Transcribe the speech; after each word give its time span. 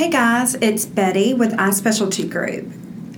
Hey 0.00 0.08
guys, 0.08 0.54
it's 0.54 0.86
Betty 0.86 1.34
with 1.34 1.52
Eye 1.60 1.72
Specialty 1.72 2.26
Group. 2.26 2.72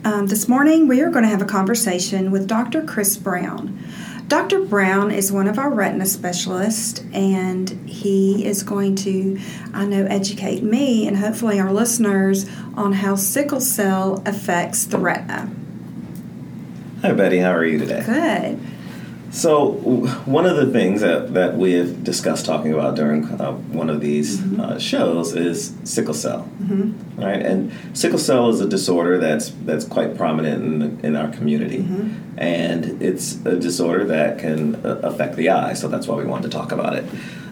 Um, 0.04 0.26
this 0.26 0.48
morning 0.48 0.88
we 0.88 1.00
are 1.00 1.10
going 1.10 1.22
to 1.22 1.30
have 1.30 1.40
a 1.40 1.44
conversation 1.44 2.32
with 2.32 2.48
Dr. 2.48 2.82
Chris 2.82 3.16
Brown. 3.16 3.78
Dr. 4.26 4.64
Brown 4.64 5.12
is 5.12 5.30
one 5.30 5.46
of 5.46 5.60
our 5.60 5.70
retina 5.70 6.06
specialists, 6.06 7.04
and 7.12 7.70
he 7.88 8.44
is 8.44 8.64
going 8.64 8.96
to, 8.96 9.38
I 9.72 9.86
know, 9.86 10.06
educate 10.06 10.64
me 10.64 11.06
and 11.06 11.16
hopefully 11.16 11.60
our 11.60 11.72
listeners 11.72 12.50
on 12.74 12.94
how 12.94 13.14
sickle 13.14 13.60
cell 13.60 14.20
affects 14.26 14.84
the 14.84 14.98
retina. 14.98 15.54
Hi, 17.02 17.12
Betty. 17.12 17.38
How 17.38 17.52
are 17.52 17.64
you 17.64 17.78
today? 17.78 18.02
Good. 18.04 18.71
So, 19.32 19.70
one 20.26 20.44
of 20.44 20.56
the 20.56 20.70
things 20.70 21.00
that, 21.00 21.32
that 21.32 21.56
we 21.56 21.72
have 21.72 22.04
discussed 22.04 22.44
talking 22.44 22.74
about 22.74 22.96
during 22.96 23.24
uh, 23.40 23.52
one 23.52 23.88
of 23.88 24.02
these 24.02 24.38
mm-hmm. 24.38 24.60
uh, 24.60 24.78
shows 24.78 25.34
is 25.34 25.74
sickle 25.84 26.12
cell, 26.12 26.50
mm-hmm. 26.62 27.18
right? 27.18 27.40
And 27.40 27.72
sickle 27.96 28.18
cell 28.18 28.50
is 28.50 28.60
a 28.60 28.68
disorder 28.68 29.16
that's 29.16 29.48
that's 29.64 29.86
quite 29.86 30.18
prominent 30.18 30.62
in, 30.62 31.00
in 31.02 31.16
our 31.16 31.28
community, 31.28 31.78
mm-hmm. 31.78 32.38
and 32.38 33.00
it's 33.02 33.36
a 33.46 33.56
disorder 33.56 34.04
that 34.04 34.38
can 34.38 34.74
uh, 34.84 35.00
affect 35.02 35.36
the 35.36 35.48
eye. 35.48 35.72
So 35.72 35.88
that's 35.88 36.06
why 36.06 36.16
we 36.16 36.26
wanted 36.26 36.50
to 36.50 36.56
talk 36.58 36.70
about 36.70 36.94
it. 36.94 37.06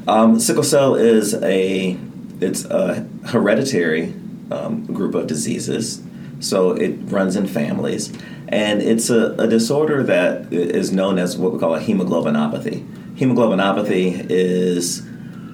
Um, 0.06 0.39
sickle 0.39 0.62
cell 0.62 0.97
is 0.97 1.33
a 1.42 1.97
it's 2.42 2.67
a 2.67 3.09
hereditary 3.28 4.12
um, 4.51 4.84
group 4.84 5.15
of 5.15 5.27
diseases, 5.27 6.03
so 6.41 6.73
it 6.73 6.91
runs 7.05 7.37
in 7.37 7.47
families 7.47 8.12
and 8.51 8.83
it's 8.83 9.11
a, 9.11 9.33
a, 9.35 9.47
disorder 9.47 10.03
that 10.03 10.53
is 10.53 10.91
known 10.91 11.19
as 11.19 11.39
what 11.39 11.53
we 11.53 11.59
call 11.59 11.75
a 11.77 11.81
hemoglobinopathy. 11.81 12.84
Hemoglobinopathy 13.15 14.27
is 14.29 15.03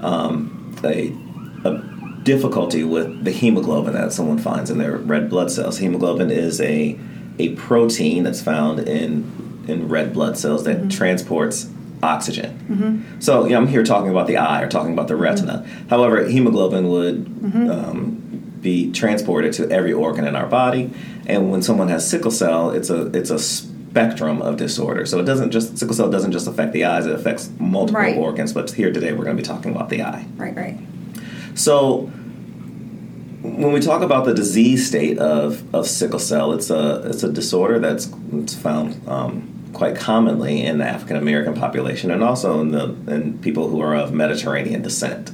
um, 0.01 0.75
a, 0.83 1.13
a, 1.69 2.23
difficulty 2.25 2.83
with 2.83 3.23
the 3.25 3.31
hemoglobin 3.31 3.93
that 3.93 4.13
someone 4.13 4.39
finds 4.39 4.71
in 4.71 4.79
their 4.79 4.97
red 4.97 5.31
blood 5.31 5.51
cells. 5.51 5.79
Hemoglobin 5.79 6.31
is 6.31 6.61
a, 6.61 6.99
a 7.39 7.55
protein 7.55 8.25
that's 8.25 8.43
found 8.43 8.81
in, 8.81 9.65
in 9.69 9.89
red 9.89 10.13
blood 10.13 10.37
cells 10.37 10.65
that 10.65 10.79
mm-hmm. 10.79 10.89
transports 10.89 11.71
oxygen. 12.03 12.59
Mm-hmm. 12.69 13.21
So 13.21 13.45
you 13.45 13.51
know, 13.51 13.59
I'm 13.59 13.69
here 13.69 13.85
talking 13.85 14.11
about 14.11 14.27
the 14.27 14.39
eye 14.39 14.63
or 14.63 14.69
talking 14.69 14.93
about 14.93 15.07
the 15.07 15.17
retina. 15.17 15.65
Mm-hmm. 15.65 15.89
However, 15.89 16.25
hemoglobin 16.27 16.89
would 16.89 17.27
mm-hmm. 17.27 17.71
um, 17.71 18.36
be 18.67 18.91
transported 18.91 19.53
to 19.53 19.71
every 19.71 19.93
organ 19.93 20.27
in 20.27 20.35
our 20.35 20.47
body. 20.47 20.91
And 21.27 21.53
when 21.53 21.63
someone 21.63 21.89
has 21.89 22.09
sickle 22.09 22.33
cell, 22.33 22.71
it's 22.73 22.91
a 22.91 23.07
it's 23.17 23.31
a 23.31 23.39
spectrum 23.39 24.43
of 24.43 24.57
disorder. 24.57 25.07
So 25.07 25.21
it 25.21 25.25
doesn't 25.25 25.53
just 25.53 25.79
sickle 25.79 25.95
cell 25.95 26.11
doesn't 26.11 26.33
just 26.33 26.49
affect 26.49 26.73
the 26.73 26.85
eyes; 26.85 27.07
it 27.07 27.15
affects 27.15 27.49
multiple 27.61 28.01
right. 28.01 28.17
organs. 28.17 28.53
But 28.53 28.73
here 28.73 28.93
today, 28.93 29.13
we're 29.13 29.25
going 29.25 29.37
to 29.37 29.43
be 29.43 29.47
talking 29.47 29.71
about 29.71 29.89
the 29.89 30.03
eye. 30.03 30.27
Right, 30.37 30.57
right. 30.57 30.77
So 31.55 32.11
when 33.43 33.73
we 33.73 33.81
talk 33.81 34.03
about 34.03 34.25
the 34.25 34.35
disease 34.35 34.89
state 34.89 35.19
of, 35.19 35.73
of 35.73 35.87
sickle 35.87 36.19
cell, 36.19 36.53
it's 36.53 36.71
a 36.71 37.09
it's 37.09 37.23
a 37.23 37.33
disorder 37.33 37.79
that's 37.79 38.13
it's 38.33 38.55
found 38.55 39.09
um, 39.09 39.71
quite 39.73 39.95
commonly 39.95 40.65
in 40.65 40.79
the 40.79 40.85
African 40.85 41.17
American 41.17 41.55
population 41.55 42.11
and 42.11 42.25
also 42.25 42.61
in 42.61 42.73
the 42.73 42.85
in 43.15 43.39
people 43.39 43.69
who 43.69 43.81
are 43.81 43.95
of 43.95 44.13
Mediterranean 44.13 44.83
descent. 44.83 45.31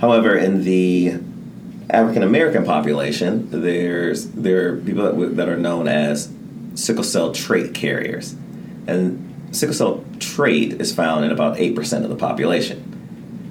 However, 0.00 0.36
in 0.36 0.64
the 0.64 1.18
African 1.90 2.22
American 2.22 2.64
population, 2.64 3.48
there's 3.50 4.26
there 4.30 4.72
are 4.72 4.76
people 4.76 5.04
that, 5.04 5.36
that 5.36 5.48
are 5.48 5.56
known 5.56 5.88
as 5.88 6.30
sickle 6.74 7.04
cell 7.04 7.32
trait 7.32 7.74
carriers, 7.74 8.34
and 8.86 9.48
sickle 9.52 9.74
cell 9.74 10.04
trait 10.18 10.80
is 10.80 10.94
found 10.94 11.24
in 11.24 11.30
about 11.30 11.58
eight 11.58 11.74
percent 11.74 12.04
of 12.04 12.10
the 12.10 12.16
population. 12.16 12.94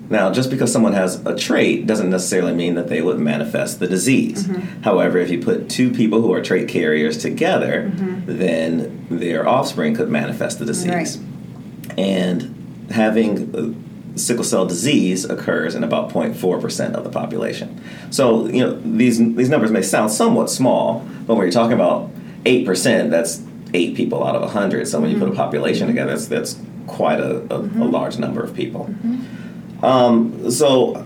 Now, 0.09 0.31
just 0.31 0.49
because 0.49 0.71
someone 0.71 0.93
has 0.93 1.25
a 1.25 1.35
trait 1.35 1.85
doesn't 1.85 2.09
necessarily 2.09 2.53
mean 2.53 2.75
that 2.75 2.87
they 2.87 3.01
would 3.01 3.19
manifest 3.19 3.79
the 3.79 3.87
disease. 3.87 4.45
Mm-hmm. 4.45 4.83
However, 4.83 5.17
if 5.17 5.29
you 5.29 5.41
put 5.41 5.69
two 5.69 5.91
people 5.91 6.21
who 6.21 6.31
are 6.31 6.41
trait 6.41 6.69
carriers 6.69 7.17
together, 7.17 7.91
mm-hmm. 7.91 8.37
then 8.37 9.05
their 9.09 9.45
offspring 9.45 9.95
could 9.95 10.09
manifest 10.09 10.59
the 10.59 10.65
disease. 10.65 11.17
Right. 11.17 11.97
And 11.97 12.87
having 12.89 13.53
uh, 13.53 13.86
sickle 14.17 14.43
cell 14.43 14.65
disease 14.65 15.25
occurs 15.25 15.75
in 15.75 15.83
about 15.83 16.11
0.4% 16.11 16.93
of 16.93 17.03
the 17.03 17.09
population. 17.09 17.81
So, 18.09 18.47
you 18.47 18.61
know, 18.61 18.79
these 18.81 19.17
these 19.17 19.49
numbers 19.49 19.71
may 19.71 19.81
sound 19.81 20.11
somewhat 20.11 20.49
small, 20.49 21.05
but 21.25 21.35
when 21.35 21.45
you're 21.45 21.51
talking 21.51 21.73
about 21.73 22.09
8%, 22.45 23.09
that's 23.09 23.43
8 23.73 23.95
people 23.95 24.25
out 24.25 24.35
of 24.35 24.41
100. 24.41 24.87
So 24.87 24.99
when 24.99 25.11
you 25.11 25.17
put 25.17 25.27
a 25.27 25.31
mm-hmm. 25.31 25.37
population 25.37 25.87
together, 25.87 26.11
that's 26.11 26.27
that's 26.27 26.59
quite 26.87 27.19
a, 27.19 27.37
a, 27.37 27.59
mm-hmm. 27.59 27.81
a 27.81 27.85
large 27.85 28.17
number 28.17 28.43
of 28.43 28.53
people. 28.53 28.85
Mm-hmm. 28.85 29.85
Um, 29.85 30.49
so 30.49 31.05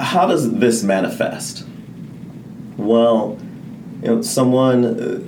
how 0.00 0.26
does 0.26 0.52
this 0.52 0.82
manifest? 0.82 1.66
Well, 2.76 3.38
you 4.02 4.08
know, 4.08 4.22
someone 4.22 4.84
uh, 4.84 5.20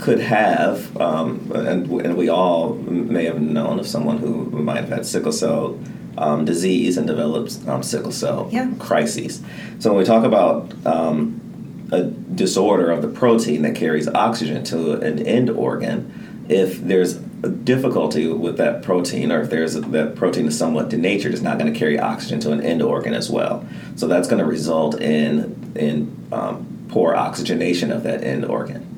could 0.00 0.20
have, 0.20 0.96
um, 1.00 1.50
and, 1.54 1.90
and 2.00 2.16
we 2.16 2.28
all 2.28 2.74
may 2.74 3.24
have 3.24 3.40
known 3.40 3.78
of 3.78 3.86
someone 3.86 4.18
who 4.18 4.44
might 4.50 4.80
have 4.80 4.88
had 4.88 5.06
sickle 5.06 5.32
cell 5.32 5.78
um, 6.18 6.44
disease 6.44 6.96
and 6.96 7.06
develops 7.06 7.66
um, 7.68 7.82
sickle 7.82 8.12
cell 8.12 8.48
yeah. 8.50 8.70
crises. 8.78 9.42
So 9.78 9.90
when 9.90 9.98
we 9.98 10.04
talk 10.04 10.24
about 10.24 10.72
um, 10.86 11.88
a 11.92 12.04
disorder 12.04 12.90
of 12.90 13.02
the 13.02 13.08
protein 13.08 13.62
that 13.62 13.74
carries 13.74 14.08
oxygen 14.08 14.64
to 14.64 15.00
an 15.00 15.26
end 15.26 15.50
organ, 15.50 16.44
if 16.48 16.80
there's 16.80 17.16
a 17.42 17.48
difficulty 17.48 18.26
with 18.28 18.56
that 18.58 18.82
protein, 18.82 19.30
or 19.30 19.42
if 19.42 19.50
there's 19.50 19.74
a, 19.76 19.80
that 19.80 20.16
protein 20.16 20.46
is 20.46 20.58
somewhat 20.58 20.88
denatured, 20.88 21.32
it's 21.32 21.42
not 21.42 21.58
going 21.58 21.72
to 21.72 21.78
carry 21.78 21.98
oxygen 21.98 22.40
to 22.40 22.52
an 22.52 22.60
end 22.60 22.82
organ 22.82 23.14
as 23.14 23.30
well. 23.30 23.66
So 23.96 24.06
that's 24.06 24.28
going 24.28 24.40
to 24.40 24.48
result 24.48 25.00
in 25.00 25.72
in 25.74 26.28
um, 26.32 26.86
poor 26.88 27.14
oxygenation 27.14 27.92
of 27.92 28.04
that 28.04 28.22
end 28.24 28.44
organ 28.44 28.92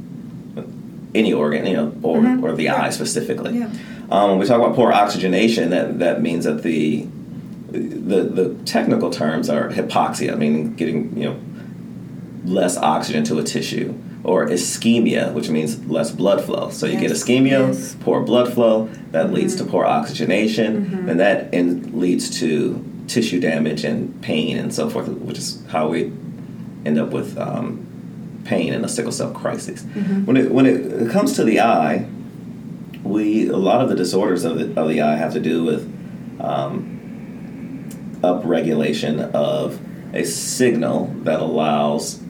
any 1.15 1.33
organ, 1.33 1.67
you 1.67 1.75
know, 1.75 1.93
or, 2.03 2.21
mm-hmm. 2.21 2.45
or 2.45 2.53
the 2.53 2.65
yeah. 2.65 2.83
eye 2.83 2.91
specifically. 2.91 3.59
Yeah. 3.59 3.71
Um, 4.11 4.31
when 4.31 4.39
we 4.39 4.47
talk 4.47 4.61
about 4.61 4.75
poor 4.75 4.93
oxygenation, 4.93 5.71
that, 5.71 5.99
that 5.99 6.23
means 6.23 6.45
that 6.45 6.63
the, 6.63 7.07
the 7.71 8.23
the 8.23 8.55
technical 8.65 9.11
terms 9.11 9.51
are 9.51 9.69
hypoxia, 9.69 10.37
meaning 10.39 10.75
getting 10.75 11.17
you 11.17 11.25
know 11.25 11.41
less 12.45 12.79
oxygen 12.79 13.25
to 13.25 13.39
a 13.39 13.43
tissue, 13.43 13.95
or 14.25 14.47
ischemia, 14.47 15.33
which 15.35 15.51
means 15.51 15.85
less 15.87 16.11
blood 16.11 16.43
flow. 16.43 16.71
So 16.71 16.87
you 16.87 16.99
yes. 16.99 17.03
get 17.03 17.11
ischemia, 17.11 17.69
yes. 17.69 17.97
poor 18.01 18.23
blood 18.23 18.53
flow, 18.53 18.87
that 19.11 19.27
mm-hmm. 19.27 19.35
leads 19.35 19.57
to 19.57 19.65
poor 19.65 19.85
oxygenation, 19.85 20.87
mm-hmm. 20.87 21.09
and 21.11 21.21
that 21.21 21.53
in, 21.53 21.99
leads 21.99 22.39
to 22.41 22.85
tissue 23.07 23.41
damage 23.41 23.85
and 23.85 24.21
pain 24.23 24.59
and 24.59 24.73
so 24.73 24.89
forth, 24.89 25.09
which 25.09 25.39
is 25.39 25.63
how 25.69 25.89
we 25.89 26.13
end 26.85 26.99
up 26.99 27.11
with 27.11 27.37
um, 27.39 27.85
pain 28.45 28.73
in 28.73 28.85
a 28.85 28.89
sickle 28.89 29.13
cell 29.13 29.33
crisis. 29.33 29.83
Mm-hmm. 29.83 30.25
When 30.25 30.37
it 30.37 30.51
when 30.51 30.67
it 30.67 31.11
comes 31.11 31.35
to 31.35 31.45
the 31.45 31.61
eye, 31.61 32.07
we 33.03 33.49
a 33.49 33.57
lot 33.57 33.81
of 33.81 33.89
the 33.89 33.95
disorders 33.95 34.45
of 34.45 34.59
the, 34.59 34.81
of 34.81 34.89
the 34.89 35.01
eye 35.03 35.17
have 35.17 35.33
to 35.33 35.41
do 35.41 35.65
with 35.65 35.83
um, 36.41 36.99
upregulation 38.23 39.33
of 39.33 39.81
a 40.15 40.25
signal 40.25 41.07
that 41.23 41.41
allows 41.41 42.21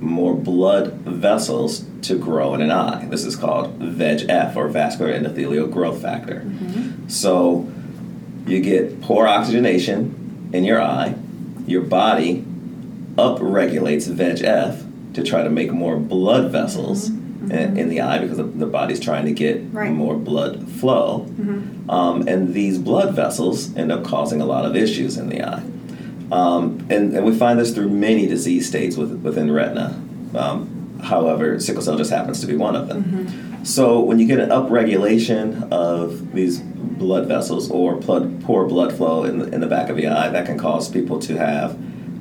more 0.00 0.34
blood 0.34 0.92
vessels 1.02 1.84
to 2.02 2.16
grow 2.16 2.54
in 2.54 2.60
an 2.60 2.70
eye. 2.70 3.04
This 3.06 3.24
is 3.24 3.34
called 3.36 3.78
VEGF 3.80 4.54
or 4.56 4.68
vascular 4.68 5.12
endothelial 5.12 5.70
growth 5.70 6.00
factor. 6.00 6.42
Mm-hmm. 6.46 7.08
So 7.08 7.70
you 8.46 8.60
get 8.60 9.00
poor 9.00 9.26
oxygenation 9.26 10.50
in 10.52 10.64
your 10.64 10.80
eye, 10.80 11.16
your 11.66 11.82
body 11.82 12.44
upregulates 13.16 14.08
VEGF 14.08 15.14
to 15.14 15.22
try 15.22 15.42
to 15.42 15.50
make 15.50 15.72
more 15.72 15.96
blood 15.96 16.52
vessels 16.52 17.10
mm-hmm. 17.10 17.17
In, 17.50 17.76
in, 17.76 17.88
the 17.88 18.00
eye 18.00 18.18
because 18.18 18.36
the, 18.36 18.44
the, 18.44 18.66
body's 18.66 19.00
trying 19.00 19.24
to 19.26 19.32
get 19.32 19.62
right. 19.72 19.90
more 19.90 20.16
blood 20.16 20.68
flow. 20.68 21.26
Mm-hmm. 21.28 21.90
Um, 21.90 22.28
and 22.28 22.54
these 22.54 22.78
blood 22.78 23.14
vessels 23.14 23.74
end 23.76 23.90
up 23.92 24.04
causing 24.04 24.40
a 24.40 24.46
lot 24.46 24.64
of 24.64 24.76
issues 24.76 25.16
in 25.16 25.28
the 25.28 25.42
eye. 25.42 25.62
Um, 26.30 26.86
and, 26.90 27.14
and, 27.14 27.24
we 27.24 27.34
find 27.34 27.58
this 27.58 27.74
through 27.74 27.88
many 27.88 28.26
disease 28.26 28.68
states 28.68 28.96
with, 28.96 29.22
within 29.22 29.50
retina. 29.50 30.00
Um, 30.34 31.00
however, 31.02 31.58
sickle 31.58 31.80
cell 31.80 31.96
just 31.96 32.10
happens 32.10 32.40
to 32.40 32.46
be 32.46 32.54
one 32.54 32.76
of 32.76 32.88
them. 32.88 33.04
Mm-hmm. 33.04 33.64
So 33.64 34.00
when 34.00 34.18
you 34.18 34.26
get 34.26 34.38
an 34.38 34.50
upregulation 34.50 35.70
of 35.72 36.32
these 36.32 36.60
blood 36.60 37.26
vessels 37.26 37.70
or 37.70 37.96
blood, 37.96 38.42
poor 38.42 38.66
blood 38.66 38.94
flow 38.94 39.24
in 39.24 39.38
the, 39.38 39.54
in 39.54 39.60
the 39.60 39.66
back 39.66 39.88
of 39.88 39.96
the 39.96 40.06
eye, 40.06 40.28
that 40.28 40.46
can 40.46 40.58
cause 40.58 40.90
people 40.90 41.18
to 41.20 41.36
have 41.36 41.78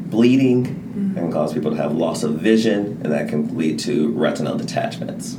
bleeding, 0.10 0.66
mm-hmm. 0.66 1.16
can 1.16 1.32
cause 1.32 1.54
people 1.54 1.72
to 1.72 1.78
have 1.78 1.94
loss 1.94 2.24
of 2.24 2.40
vision, 2.40 3.00
and 3.04 3.12
that 3.12 3.30
can 3.30 3.58
lead 3.58 3.80
to 3.80 4.12
retinal 4.12 4.58
detachments. 4.58 5.38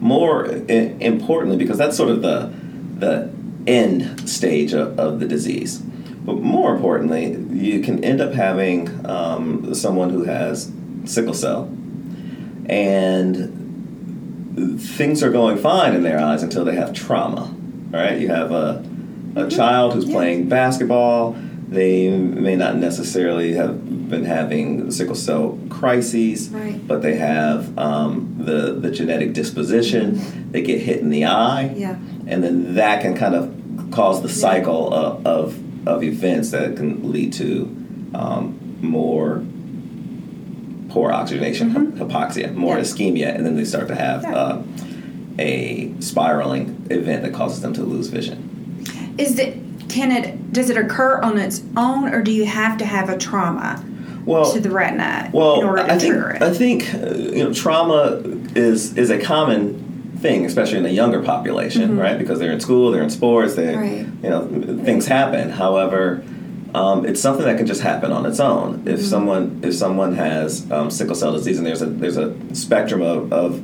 More 0.00 0.46
I- 0.68 0.94
importantly, 1.00 1.56
because 1.56 1.78
that's 1.78 1.96
sort 1.96 2.10
of 2.10 2.22
the 2.22 2.52
the 2.98 3.30
end 3.66 4.28
stage 4.28 4.72
of, 4.72 4.98
of 4.98 5.20
the 5.20 5.26
disease. 5.26 5.78
But 5.78 6.36
more 6.36 6.74
importantly, 6.74 7.36
you 7.52 7.80
can 7.80 8.02
end 8.04 8.20
up 8.20 8.32
having 8.32 9.06
um, 9.06 9.74
someone 9.74 10.10
who 10.10 10.24
has 10.24 10.72
sickle 11.04 11.34
cell, 11.34 11.64
and 12.66 13.54
things 14.80 15.22
are 15.22 15.30
going 15.30 15.56
fine 15.56 15.94
in 15.94 16.02
their 16.02 16.18
eyes 16.18 16.42
until 16.42 16.64
they 16.64 16.74
have 16.74 16.92
trauma. 16.92 17.42
All 17.42 18.00
right, 18.00 18.18
you 18.18 18.28
have 18.28 18.50
a, 18.50 18.54
a 18.54 18.82
mm-hmm. 18.82 19.48
child 19.48 19.94
who's 19.94 20.06
yeah. 20.06 20.14
playing 20.14 20.48
basketball. 20.48 21.36
They 21.70 22.08
may 22.08 22.56
not 22.56 22.76
necessarily 22.76 23.52
have 23.54 24.08
been 24.08 24.24
having 24.24 24.90
sickle 24.90 25.14
cell 25.14 25.58
crises, 25.68 26.48
Right. 26.48 26.80
but 26.88 27.02
they 27.02 27.16
have 27.16 27.76
um, 27.78 28.36
the 28.38 28.72
the 28.72 28.90
genetic 28.90 29.34
disposition. 29.34 30.18
They 30.50 30.62
get 30.62 30.80
hit 30.80 31.00
in 31.00 31.10
the 31.10 31.26
eye, 31.26 31.74
Yeah. 31.76 31.96
and 32.26 32.42
then 32.42 32.74
that 32.76 33.02
can 33.02 33.14
kind 33.14 33.34
of 33.34 33.54
cause 33.90 34.22
the 34.22 34.28
cycle 34.30 34.92
of, 34.94 35.26
of 35.26 35.58
of 35.86 36.02
events 36.02 36.50
that 36.52 36.76
can 36.76 37.12
lead 37.12 37.32
to 37.34 37.64
um, 38.14 38.58
more 38.80 39.42
poor 40.88 41.12
oxygenation, 41.12 41.70
hypoxia, 41.98 42.54
more 42.54 42.76
Mm-hmm. 42.76 43.00
Yeah. 43.00 43.28
ischemia, 43.28 43.34
and 43.36 43.44
then 43.44 43.56
they 43.56 43.64
start 43.66 43.88
to 43.88 43.94
have 43.94 44.22
Yeah. 44.22 44.34
uh, 44.34 44.62
a 45.38 45.92
spiraling 46.00 46.86
event 46.90 47.22
that 47.24 47.32
causes 47.34 47.60
them 47.60 47.72
to 47.74 47.82
lose 47.82 48.08
vision. 48.08 48.38
Is 49.18 49.38
it 49.38 49.56
can 49.88 50.10
it 50.12 50.52
does 50.52 50.70
it 50.70 50.76
occur 50.76 51.18
on 51.20 51.38
its 51.38 51.62
own 51.76 52.12
or 52.12 52.22
do 52.22 52.30
you 52.32 52.44
have 52.46 52.78
to 52.78 52.84
have 52.84 53.08
a 53.08 53.16
trauma 53.16 53.82
Well, 54.24 54.52
to 54.52 54.60
the 54.60 54.70
retina 54.70 55.30
Well, 55.32 55.60
in 55.60 55.66
order 55.66 55.84
to 55.86 55.92
I 55.92 55.98
think 55.98 56.12
trigger 56.14 56.30
it? 56.30 56.42
I 56.42 56.52
think 56.54 56.94
uh, 56.94 57.14
you 57.36 57.44
know 57.44 57.52
trauma 57.54 58.22
is 58.54 58.96
is 58.96 59.10
a 59.10 59.18
common 59.20 59.84
thing, 60.20 60.44
especially 60.44 60.78
in 60.78 60.82
the 60.82 60.90
younger 60.90 61.22
population, 61.22 61.96
right? 61.96 62.18
Because 62.18 62.40
they're 62.40 62.50
in 62.52 62.60
school, 62.60 62.90
they're 62.90 63.04
in 63.04 63.10
sports, 63.10 63.54
they 63.54 63.66
Mm-hmm. 63.74 63.80
Right. 63.80 64.24
you 64.24 64.30
know 64.30 64.84
things 64.84 65.06
happen. 65.06 65.50
However, 65.50 66.24
um, 66.74 67.06
it's 67.06 67.20
something 67.20 67.44
that 67.46 67.56
can 67.56 67.66
just 67.66 67.80
happen 67.82 68.10
on 68.12 68.26
its 68.26 68.40
own. 68.40 68.82
If 68.86 68.98
Mm-hmm. 68.98 69.08
someone 69.08 69.60
if 69.62 69.74
someone 69.74 70.14
has 70.16 70.70
um, 70.72 70.90
sickle 70.90 71.14
cell 71.14 71.32
disease, 71.32 71.58
and 71.58 71.66
there's 71.66 71.82
a 71.82 71.86
there's 71.86 72.16
a 72.16 72.34
spectrum 72.54 73.00
of, 73.00 73.32
of 73.32 73.62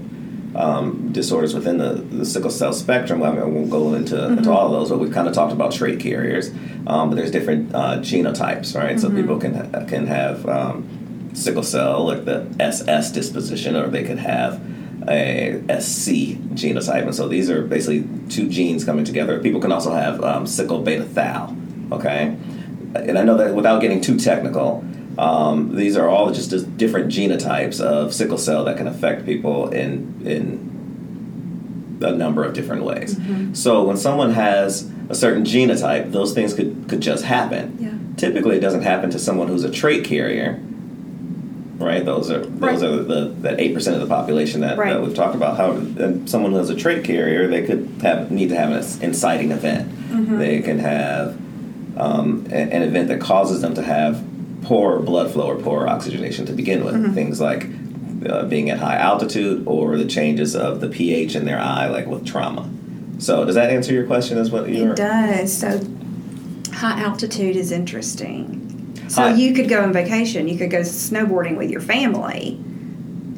um, 0.54 1.12
disorders 1.12 1.54
within 1.54 1.78
the, 1.78 1.94
the 1.94 2.24
sickle 2.24 2.50
cell 2.50 2.72
spectrum. 2.72 3.22
I, 3.22 3.30
mean, 3.32 3.40
I 3.40 3.44
won't 3.44 3.70
go 3.70 3.94
into, 3.94 4.14
Mm-hmm. 4.16 4.38
into 4.38 4.50
all 4.52 4.66
of 4.66 4.72
those, 4.72 4.90
but 4.90 4.98
we've 4.98 5.12
kind 5.12 5.26
of 5.28 5.34
talked 5.34 5.52
about 5.52 5.72
trait 5.72 6.00
carriers. 6.00 6.50
Um, 6.86 7.10
but 7.10 7.16
there's 7.16 7.30
different 7.30 7.74
uh, 7.74 7.98
genotypes, 7.98 8.74
right? 8.78 8.98
So 9.00 9.08
Mm-hmm. 9.08 9.16
people 9.20 9.38
can 9.38 9.86
can 9.86 10.06
have 10.06 10.46
um, 10.48 11.30
sickle 11.34 11.62
cell, 11.64 12.06
like 12.06 12.24
the 12.24 12.46
SS 12.60 13.10
disposition, 13.12 13.74
or 13.76 13.88
they 13.88 14.04
could 14.04 14.18
have 14.18 14.60
a 15.08 15.60
SC 15.80 16.38
genotype. 16.54 17.02
And 17.02 17.14
so 17.14 17.28
these 17.28 17.50
are 17.50 17.62
basically 17.62 18.04
two 18.30 18.48
genes 18.48 18.84
coming 18.84 19.04
together. 19.04 19.40
People 19.40 19.60
can 19.60 19.72
also 19.72 19.92
have 19.92 20.22
um, 20.22 20.46
sickle 20.46 20.80
beta 20.82 21.04
thal, 21.04 21.54
okay? 21.92 22.36
And 22.94 23.18
I 23.18 23.24
know 23.24 23.36
that 23.36 23.54
without 23.54 23.80
getting 23.80 24.00
too 24.00 24.16
technical, 24.18 24.84
um, 25.18 25.76
these 25.76 25.96
are 25.96 26.08
all 26.08 26.32
just 26.32 26.76
different 26.76 27.10
genotypes 27.12 27.80
of 27.80 28.12
sickle 28.14 28.38
cell 28.38 28.64
that 28.64 28.76
can 28.76 28.86
affect 28.88 29.24
people 29.24 29.68
in 29.70 30.20
in 30.24 30.70
a 32.02 32.12
number 32.12 32.44
of 32.44 32.52
different 32.54 32.84
ways. 32.84 33.16
So 33.52 33.84
when 33.84 33.96
someone 33.96 34.32
has 34.32 34.90
a 35.08 35.14
certain 35.14 35.44
genotype, 35.44 36.12
those 36.12 36.34
things 36.34 36.52
could 36.54 36.86
could 36.88 37.00
just 37.00 37.24
happen. 37.24 37.76
Yeah. 37.80 37.90
Typically, 38.16 38.56
it 38.56 38.60
doesn't 38.60 38.82
happen 38.82 39.10
to 39.10 39.18
someone 39.18 39.48
who's 39.48 39.64
a 39.64 39.70
trait 39.70 40.04
carrier. 40.04 40.60
Right, 41.76 42.04
those 42.04 42.30
are 42.30 42.40
Right. 42.44 42.78
those 42.78 42.82
are 42.82 43.02
the 43.02 43.34
that 43.42 43.60
eight 43.60 43.74
percent 43.74 43.96
of 43.96 44.02
the 44.02 44.08
population 44.08 44.60
that, 44.60 44.78
Right. 44.78 44.92
that 44.92 45.02
we've 45.02 45.14
talked 45.14 45.34
about. 45.34 45.56
How 45.56 45.72
and 45.72 46.28
someone 46.28 46.52
who 46.52 46.58
has 46.58 46.70
a 46.70 46.76
trait 46.76 47.04
carrier, 47.04 47.48
they 47.48 47.62
could 47.62 47.88
have 48.02 48.30
need 48.30 48.48
to 48.50 48.56
have 48.56 48.70
an 48.70 48.84
inciting 49.02 49.50
event. 49.50 49.88
Mm-hmm. 50.10 50.38
They 50.38 50.60
can 50.60 50.78
have 50.78 51.36
um, 51.96 52.46
an 52.50 52.82
event 52.82 53.08
that 53.08 53.20
causes 53.20 53.60
them 53.60 53.74
to 53.74 53.82
have 53.82 54.20
poor 54.64 54.98
blood 55.00 55.30
flow 55.32 55.46
or 55.46 55.56
poor 55.56 55.86
oxygenation 55.86 56.46
to 56.46 56.52
begin 56.52 56.84
with. 56.84 56.94
Mm-hmm. 56.94 57.14
Things 57.14 57.40
like 57.40 57.66
uh, 58.28 58.44
being 58.46 58.70
at 58.70 58.78
high 58.78 58.96
altitude 58.96 59.66
or 59.66 59.96
the 59.96 60.06
changes 60.06 60.56
of 60.56 60.80
the 60.80 60.88
pH 60.88 61.34
in 61.36 61.44
their 61.44 61.58
eye, 61.60 61.88
like 61.88 62.06
with 62.06 62.26
trauma. 62.26 62.68
So, 63.18 63.44
does 63.44 63.54
that 63.54 63.70
answer 63.70 63.92
your 63.92 64.06
question? 64.06 64.38
Is 64.38 64.50
what 64.50 64.68
you're 64.68 64.92
It 64.92 64.96
does. 64.96 65.56
So 65.56 65.80
high 66.72 67.00
altitude 67.02 67.56
is 67.56 67.70
interesting. 67.70 68.60
So 69.08 69.22
High- 69.22 69.34
you 69.34 69.52
could 69.54 69.68
go 69.68 69.82
on 69.82 69.92
vacation. 69.92 70.48
You 70.48 70.56
could 70.58 70.70
go 70.70 70.80
snowboarding 70.80 71.56
with 71.56 71.70
your 71.70 71.80
family, 71.82 72.58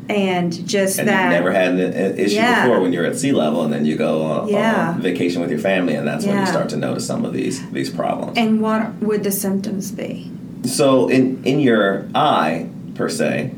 and 0.08 0.52
just 0.66 0.98
and 0.98 1.08
that. 1.08 1.24
you've 1.24 1.32
never 1.32 1.52
had 1.52 1.72
an, 1.72 2.18
issue 2.18 2.36
Yeah. 2.36 2.64
before 2.66 2.80
when 2.80 2.92
you're 2.92 3.04
at 3.04 3.16
sea 3.16 3.32
level, 3.32 3.62
and 3.64 3.72
then 3.72 3.84
you 3.84 3.96
go 3.96 4.22
on, 4.22 4.48
Yeah. 4.48 4.90
on 4.94 5.02
vacation 5.02 5.42
with 5.42 5.50
your 5.50 5.58
family, 5.58 5.94
and 5.94 6.06
that's 6.06 6.24
when 6.24 6.38
you 6.38 6.46
start 6.46 6.68
to 6.70 6.76
notice 6.76 7.04
some 7.06 7.24
of 7.24 7.32
these 7.32 7.60
these 7.72 7.90
problems. 7.90 8.38
and 8.38 8.60
what 8.60 8.94
would 9.02 9.24
the 9.24 9.32
symptoms 9.32 9.90
be? 9.90 10.30
So 10.66 11.08
in 11.08 11.44
in 11.44 11.60
your 11.60 12.08
eye 12.14 12.68
per 12.94 13.08
se, 13.08 13.52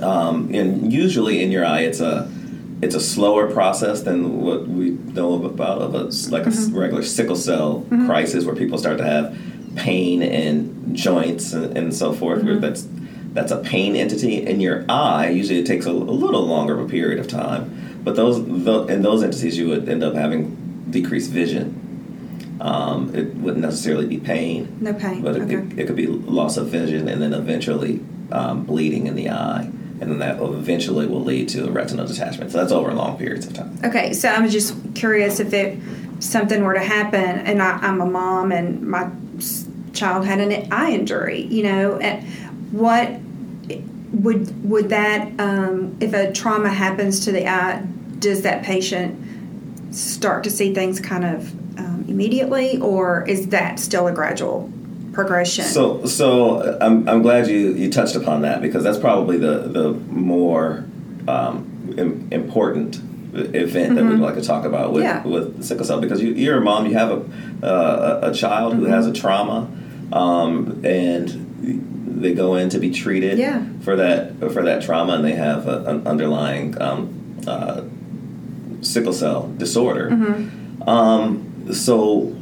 um, 0.00 0.54
and 0.54 0.92
usually 0.92 1.42
in 1.42 1.50
your 1.50 1.64
eye, 1.64 1.80
it's 1.80 2.00
a 2.00 2.30
it's 2.82 2.94
a 2.94 3.00
slower 3.00 3.50
process 3.50 4.02
than 4.02 4.40
what 4.40 4.68
we 4.68 4.90
know 4.90 5.44
about 5.44 5.82
of 5.82 5.94
a 5.94 6.04
like 6.30 6.44
a 6.44 6.48
s- 6.48 6.66
mm-hmm. 6.66 6.78
regular 6.78 7.02
sickle 7.02 7.36
cell 7.36 7.80
mm-hmm. 7.82 8.06
crisis, 8.06 8.44
where 8.44 8.54
people 8.54 8.78
start 8.78 8.98
to 8.98 9.04
have 9.04 9.36
pain 9.76 10.22
in 10.22 10.94
joints 10.94 11.52
and, 11.52 11.76
and 11.76 11.94
so 11.94 12.12
forth. 12.12 12.42
Where 12.42 12.54
mm-hmm. 12.54 12.60
that's 12.60 12.86
that's 13.32 13.52
a 13.52 13.58
pain 13.58 13.96
entity 13.96 14.46
in 14.46 14.60
your 14.60 14.84
eye. 14.88 15.30
Usually, 15.30 15.58
it 15.58 15.66
takes 15.66 15.86
a, 15.86 15.90
a 15.90 15.92
little 15.92 16.46
longer 16.46 16.78
of 16.78 16.86
a 16.86 16.88
period 16.88 17.18
of 17.18 17.28
time, 17.28 18.00
but 18.04 18.16
those 18.16 18.44
tho- 18.44 18.86
in 18.86 19.02
those 19.02 19.22
entities, 19.22 19.56
you 19.56 19.68
would 19.68 19.88
end 19.88 20.04
up 20.04 20.14
having 20.14 20.86
decreased 20.90 21.30
vision. 21.30 21.78
Um, 22.62 23.12
it 23.12 23.34
wouldn't 23.34 23.62
necessarily 23.62 24.06
be 24.06 24.18
pain. 24.18 24.78
No 24.80 24.94
pain. 24.94 25.20
But 25.20 25.36
it, 25.36 25.42
okay. 25.42 25.54
it, 25.54 25.78
it 25.80 25.86
could 25.88 25.96
be 25.96 26.06
loss 26.06 26.56
of 26.56 26.68
vision 26.68 27.08
and 27.08 27.20
then 27.20 27.34
eventually 27.34 28.00
um, 28.30 28.64
bleeding 28.64 29.08
in 29.08 29.16
the 29.16 29.30
eye. 29.30 29.68
And 30.00 30.10
then 30.10 30.18
that 30.18 30.40
eventually 30.40 31.06
will 31.06 31.24
lead 31.24 31.48
to 31.50 31.66
a 31.66 31.70
retinal 31.70 32.06
detachment. 32.06 32.52
So 32.52 32.58
that's 32.58 32.72
over 32.72 32.92
long 32.94 33.18
periods 33.18 33.46
of 33.46 33.54
time. 33.54 33.78
Okay, 33.84 34.12
so 34.12 34.28
I'm 34.28 34.48
just 34.48 34.76
curious 34.94 35.40
if 35.40 35.52
it 35.52 35.78
something 36.20 36.62
were 36.62 36.74
to 36.74 36.80
happen, 36.80 37.20
and 37.20 37.62
I, 37.62 37.78
I'm 37.78 38.00
a 38.00 38.06
mom, 38.06 38.50
and 38.50 38.82
my 38.82 39.10
child 39.92 40.24
had 40.24 40.40
an 40.40 40.72
eye 40.72 40.90
injury. 40.90 41.42
You 41.42 41.62
know, 41.62 41.98
and 41.98 42.24
what 42.72 43.12
would 44.12 44.68
would 44.68 44.88
that 44.88 45.40
um, 45.40 45.96
if 46.00 46.14
a 46.14 46.32
trauma 46.32 46.68
happens 46.68 47.24
to 47.26 47.32
the 47.32 47.46
eye, 47.48 47.86
does 48.18 48.42
that 48.42 48.64
patient 48.64 49.94
start 49.94 50.42
to 50.44 50.50
see 50.50 50.74
things 50.74 50.98
kind 50.98 51.24
of 51.24 51.54
immediately, 52.12 52.78
or 52.80 53.24
is 53.26 53.48
that 53.48 53.78
still 53.80 54.06
a 54.06 54.12
gradual 54.12 54.70
progression? 55.12 55.64
So, 55.64 56.04
so 56.04 56.56
uh, 56.58 56.78
I'm, 56.80 57.08
I'm 57.08 57.22
glad 57.22 57.48
you, 57.48 57.72
you 57.72 57.90
touched 57.90 58.14
upon 58.16 58.42
that 58.42 58.60
because 58.62 58.84
that's 58.84 58.98
probably 58.98 59.38
the, 59.38 59.60
the 59.60 59.92
more 59.92 60.84
um, 61.26 61.94
im- 61.96 62.28
important 62.30 62.96
event 63.34 63.94
that 63.96 64.04
we'd 64.04 64.18
like 64.20 64.34
to 64.34 64.42
talk 64.42 64.64
about 64.66 64.92
with, 64.92 65.02
Mm-hmm. 65.04 65.28
Yeah. 65.28 65.34
with 65.34 65.64
sickle 65.64 65.84
cell 65.86 66.00
because 66.00 66.20
you, 66.22 66.32
you're 66.34 66.58
a 66.58 66.60
mom, 66.60 66.86
you 66.86 66.94
have 66.94 67.10
a, 67.10 67.66
uh, 67.66 68.30
a 68.30 68.34
child 68.34 68.74
who 68.74 68.84
has 68.84 69.06
a 69.06 69.10
Mm-hmm. 69.10 69.20
trauma, 69.20 69.68
um, 70.12 70.84
and 70.84 71.48
they 72.22 72.34
go 72.34 72.54
in 72.56 72.68
to 72.68 72.78
be 72.78 72.90
treated 72.90 73.38
Yeah. 73.38 73.64
for 73.80 73.96
that 73.96 74.38
for 74.52 74.62
that 74.62 74.82
trauma, 74.82 75.14
and 75.14 75.24
they 75.24 75.32
have 75.32 75.66
a, 75.66 75.82
an 75.84 76.06
underlying 76.06 76.80
um, 76.80 77.14
uh, 77.46 77.82
sickle 78.82 79.12
cell 79.14 79.48
disorder. 79.56 80.10
Mm-hmm. 80.10 80.88
Um, 80.88 81.51
so 81.70 82.34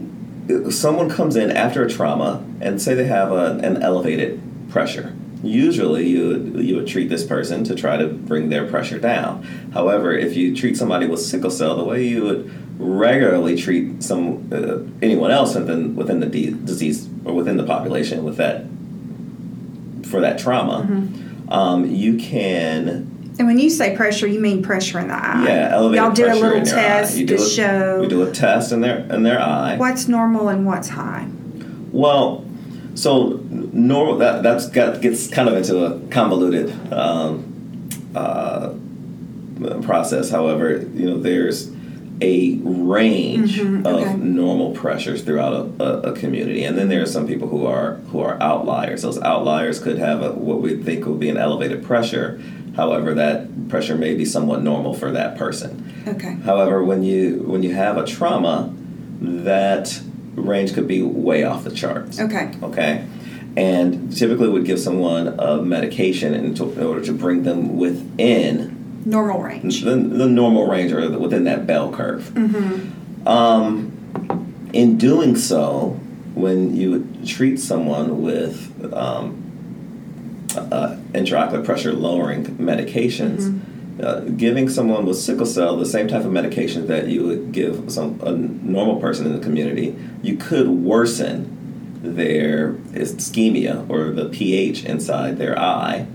someone 0.70 1.08
comes 1.10 1.36
in 1.36 1.50
after 1.50 1.84
a 1.84 1.88
trauma 1.90 2.44
and 2.60 2.80
say 2.80 2.94
they 2.94 3.04
have 3.06 3.30
a, 3.32 3.58
an 3.62 3.82
elevated 3.82 4.40
pressure. 4.70 5.14
Usually, 5.42 6.06
you 6.06 6.28
would, 6.28 6.64
you 6.64 6.76
would 6.76 6.86
treat 6.86 7.08
this 7.08 7.24
person 7.24 7.64
to 7.64 7.74
try 7.74 7.96
to 7.96 8.08
bring 8.08 8.50
their 8.50 8.66
pressure 8.66 8.98
down. 8.98 9.42
However, 9.72 10.12
if 10.12 10.36
you 10.36 10.54
treat 10.54 10.76
somebody 10.76 11.06
with 11.06 11.20
sickle 11.20 11.50
cell 11.50 11.76
the 11.76 11.84
way 11.84 12.06
you 12.06 12.24
would 12.24 12.50
regularly 12.78 13.56
treat 13.56 14.02
some 14.02 14.48
uh, 14.52 14.78
anyone 15.02 15.30
else 15.30 15.54
within 15.54 15.94
within 15.96 16.20
the 16.20 16.26
de- 16.26 16.50
disease 16.50 17.08
or 17.24 17.34
within 17.34 17.56
the 17.56 17.64
population 17.64 18.24
with 18.24 18.36
that 18.38 18.64
for 20.10 20.20
that 20.20 20.38
trauma, 20.38 20.86
Mm-hmm. 20.88 21.52
um, 21.52 21.86
you 21.86 22.16
can 22.16 23.06
and 23.40 23.48
when 23.48 23.58
you 23.58 23.70
say 23.70 23.96
pressure, 23.96 24.26
you 24.26 24.38
mean 24.38 24.62
pressure 24.62 24.98
in 25.00 25.08
the 25.08 25.14
eye. 25.14 25.44
yeah 25.46 25.70
elevate 25.72 25.96
Y'all 25.96 26.12
do 26.12 26.26
a 26.26 26.34
little 26.34 26.52
in 26.58 26.64
their 26.64 26.76
eye. 26.78 26.82
test 27.00 27.16
You 27.16 27.26
do 27.26 27.36
to 27.38 27.42
a- 27.42 27.46
show 27.48 28.00
we 28.02 28.06
do 28.08 28.22
a 28.22 28.30
test 28.30 28.70
in 28.70 28.82
their 28.82 28.98
in 29.12 29.22
their 29.22 29.40
eye. 29.40 29.76
what's 29.78 30.06
normal 30.08 30.48
and 30.48 30.66
what's 30.66 30.90
high. 30.90 31.26
Well, 31.90 32.44
so 32.94 33.40
normal 33.72 34.18
that 34.18 34.42
that's 34.42 34.68
got 34.68 35.00
gets 35.00 35.26
kind 35.28 35.48
of 35.48 35.54
into 35.56 35.84
a 35.86 35.98
convoluted 36.08 36.70
um, 36.92 37.88
uh, 38.14 38.74
process. 39.82 40.28
However, 40.30 40.76
you 40.94 41.06
know 41.06 41.18
there's 41.18 41.70
a 42.22 42.56
range 42.62 43.58
Mhm, 43.58 43.78
of 43.86 43.94
okay. 44.02 44.14
normal 44.16 44.72
pressures 44.72 45.22
throughout 45.22 45.54
a, 45.54 45.82
a, 45.82 46.00
a 46.10 46.12
community, 46.12 46.64
and 46.64 46.76
then 46.76 46.88
there 46.88 47.00
are 47.00 47.06
some 47.06 47.26
people 47.26 47.48
who 47.48 47.64
are 47.64 47.94
who 48.12 48.20
are 48.20 48.36
outliers. 48.42 49.00
Those 49.02 49.18
outliers 49.22 49.78
could 49.80 49.96
have 49.98 50.20
a, 50.22 50.32
what 50.32 50.60
we 50.60 50.76
think 50.76 51.06
would 51.06 51.18
be 51.20 51.30
an 51.30 51.38
elevated 51.38 51.82
pressure. 51.82 52.38
However, 52.80 53.12
that 53.12 53.68
pressure 53.68 53.94
may 53.94 54.14
be 54.14 54.24
somewhat 54.24 54.62
normal 54.62 54.94
for 54.94 55.10
that 55.10 55.36
person. 55.36 55.92
Okay. 56.08 56.32
However, 56.46 56.82
when 56.82 57.02
you 57.02 57.42
when 57.46 57.62
you 57.62 57.74
have 57.74 57.98
a 57.98 58.06
trauma, 58.06 58.74
that 59.20 60.00
range 60.34 60.72
could 60.72 60.88
be 60.88 61.02
way 61.02 61.44
off 61.44 61.62
the 61.64 61.72
charts. 61.72 62.18
Okay. 62.18 62.54
Okay. 62.62 63.04
And 63.54 64.16
typically 64.16 64.48
would 64.48 64.64
give 64.64 64.80
someone 64.80 65.38
a 65.38 65.60
medication 65.60 66.32
in, 66.32 66.54
to, 66.54 66.72
in 66.72 66.82
order 66.82 67.04
to 67.04 67.12
bring 67.12 67.42
them 67.42 67.76
within 67.76 69.02
Normal 69.04 69.42
range. 69.42 69.82
the, 69.82 69.96
the 69.96 70.26
normal 70.26 70.66
range 70.66 70.90
or 70.92 71.18
within 71.18 71.44
that 71.44 71.66
bell 71.66 71.92
curve. 71.92 72.30
Mm-hmm. 72.32 73.28
Um, 73.28 73.92
in 74.72 74.96
doing 74.96 75.36
so, 75.36 76.00
when 76.34 76.74
you 76.74 76.92
would 76.92 77.26
treat 77.26 77.58
someone 77.58 78.22
with 78.22 78.90
um, 78.94 79.39
uh, 80.56 80.96
intraocular 81.12 81.64
pressure 81.64 81.92
lowering 81.92 82.44
medications. 82.56 83.40
Mm-hmm. 83.40 83.66
Uh, 84.00 84.20
giving 84.20 84.66
someone 84.66 85.04
with 85.04 85.18
sickle 85.18 85.44
cell 85.44 85.76
the 85.76 85.84
same 85.84 86.08
type 86.08 86.24
of 86.24 86.32
medication 86.32 86.86
that 86.86 87.08
you 87.08 87.22
would 87.26 87.52
give 87.52 87.92
some 87.92 88.18
a 88.22 88.32
normal 88.32 88.98
person 88.98 89.26
in 89.26 89.32
the 89.34 89.44
community, 89.44 89.94
you 90.22 90.38
could 90.38 90.68
worsen 90.68 92.00
their 92.02 92.72
ischemia 92.94 93.86
or 93.90 94.10
the 94.10 94.30
pH 94.30 94.86
inside 94.86 95.36
their 95.36 95.58
eye, 95.58 96.06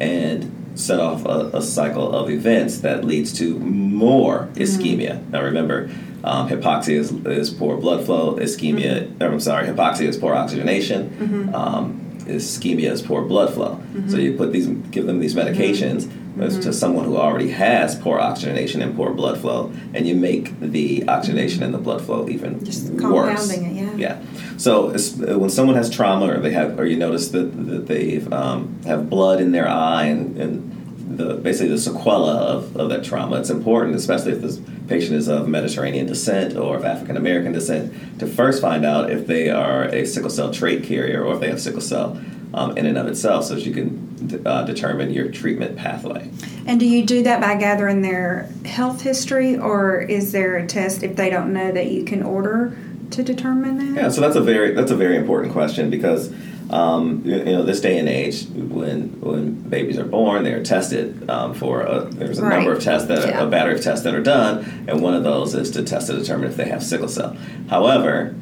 and 0.00 0.50
set 0.76 0.98
off 0.98 1.26
a, 1.26 1.50
a 1.52 1.60
cycle 1.60 2.10
of 2.10 2.30
events 2.30 2.78
that 2.78 3.04
leads 3.04 3.34
to 3.34 3.58
more 3.58 4.48
ischemia. 4.54 5.28
Now 5.28 5.42
remember, 5.42 5.90
um, 6.24 6.48
hypoxia 6.48 6.96
is, 6.96 7.12
is 7.26 7.50
poor 7.50 7.76
blood 7.76 8.06
flow. 8.06 8.36
Ischemia, 8.36 9.20
or 9.20 9.26
I'm 9.26 9.40
sorry, 9.40 9.66
hypoxia 9.66 10.06
is 10.06 10.16
poor 10.16 10.34
oxygenation. 10.34 11.54
Um, 11.54 12.05
ischemia 12.26 12.90
is 12.90 13.02
poor 13.02 13.22
blood 13.22 13.54
flow. 13.54 13.80
So 13.92 14.00
mm-hmm. 14.00 14.18
you 14.20 14.36
put 14.36 14.52
these, 14.52 14.66
give 14.66 15.06
them 15.06 15.20
these 15.20 15.34
mm-hmm. 15.34 15.48
medications 15.48 16.06
uh, 16.06 16.48
mm-hmm. 16.48 16.60
to 16.60 16.72
someone 16.72 17.04
who 17.04 17.16
already 17.16 17.50
has 17.50 17.94
poor 17.94 18.18
oxygenation 18.18 18.82
and 18.82 18.94
poor 18.94 19.12
blood 19.12 19.40
flow, 19.40 19.72
and 19.94 20.06
you 20.06 20.14
make 20.14 20.58
the 20.60 21.08
oxygenation 21.08 21.62
and 21.62 21.72
the 21.72 21.78
blood 21.78 22.02
flow 22.02 22.28
even 22.28 22.64
Just 22.64 22.90
worse. 22.92 23.48
compounding 23.48 23.76
it, 23.76 23.98
yeah. 23.98 24.20
Yeah. 24.20 24.56
So 24.58 24.88
uh, 24.88 25.38
when 25.38 25.50
someone 25.50 25.76
has 25.76 25.90
trauma, 25.90 26.26
or 26.34 26.40
they 26.40 26.52
have, 26.52 26.78
or 26.78 26.86
you 26.86 26.96
notice 26.96 27.28
that, 27.28 27.44
that 27.68 27.86
they 27.86 28.20
um, 28.32 28.78
have 28.84 29.08
blood 29.08 29.40
in 29.40 29.52
their 29.52 29.68
eye, 29.68 30.04
and, 30.04 30.36
and 30.36 30.75
the 31.06 31.34
basically 31.34 31.68
the 31.68 31.76
sequela 31.76 32.34
of, 32.36 32.76
of 32.76 32.88
that 32.90 33.04
trauma, 33.04 33.38
it's 33.38 33.50
important, 33.50 33.94
especially 33.94 34.32
if 34.32 34.40
this 34.40 34.60
patient 34.88 35.12
is 35.12 35.28
of 35.28 35.48
Mediterranean 35.48 36.06
descent 36.06 36.56
or 36.56 36.76
of 36.76 36.84
African 36.84 37.16
American 37.16 37.52
descent, 37.52 38.18
to 38.18 38.26
first 38.26 38.60
find 38.60 38.84
out 38.84 39.10
if 39.10 39.26
they 39.26 39.48
are 39.50 39.84
a 39.84 40.04
sickle 40.04 40.30
cell 40.30 40.52
trait 40.52 40.82
carrier 40.82 41.24
or 41.24 41.34
if 41.34 41.40
they 41.40 41.48
have 41.48 41.60
sickle 41.60 41.80
cell 41.80 42.20
um, 42.54 42.76
in 42.76 42.86
and 42.86 42.98
of 42.98 43.06
itself, 43.06 43.44
so 43.44 43.54
that 43.54 43.64
you 43.64 43.72
can 43.72 44.42
uh, 44.44 44.64
determine 44.64 45.12
your 45.12 45.30
treatment 45.30 45.76
pathway. 45.76 46.28
And 46.66 46.80
do 46.80 46.86
you 46.86 47.04
do 47.04 47.22
that 47.22 47.40
by 47.40 47.54
gathering 47.54 48.02
their 48.02 48.50
health 48.64 49.02
history, 49.02 49.56
or 49.56 50.00
is 50.00 50.32
there 50.32 50.56
a 50.56 50.66
test 50.66 51.02
if 51.02 51.14
they 51.14 51.30
don't 51.30 51.52
know 51.52 51.70
that 51.70 51.90
you 51.90 52.04
can 52.04 52.22
order 52.22 52.76
to 53.10 53.22
determine 53.22 53.78
that? 53.94 54.02
Yeah, 54.02 54.08
so 54.08 54.20
that's 54.20 54.36
a 54.36 54.40
very 54.40 54.72
that's 54.72 54.90
a 54.90 54.96
very 54.96 55.16
important 55.16 55.52
question 55.52 55.90
because 55.90 56.32
um, 56.70 57.22
you, 57.24 57.44
know 57.44 57.62
this 57.62 57.80
day 57.80 57.98
and 57.98 58.08
age 58.08 58.46
when 58.48 59.20
when 59.20 59.52
babies 59.54 59.98
are 59.98 60.04
born 60.04 60.42
they're 60.44 60.62
tested 60.64 61.28
um, 61.30 61.54
for 61.54 61.82
a, 61.82 62.00
there's 62.10 62.38
a 62.38 62.42
Right. 62.42 62.56
number 62.56 62.72
of 62.72 62.82
tests 62.82 63.06
that 63.08 63.26
Yeah. 63.28 63.42
a 63.42 63.46
battery 63.46 63.74
of 63.76 63.82
tests 63.82 64.04
that 64.04 64.14
are 64.14 64.22
done 64.22 64.84
and 64.88 65.00
one 65.00 65.14
of 65.14 65.22
those 65.22 65.54
is 65.54 65.70
to 65.72 65.82
test 65.82 66.08
to 66.08 66.14
determine 66.18 66.48
if 66.48 66.56
they 66.56 66.68
have 66.68 66.82
sickle 66.82 67.08
cell. 67.08 67.36
However, 67.68 68.34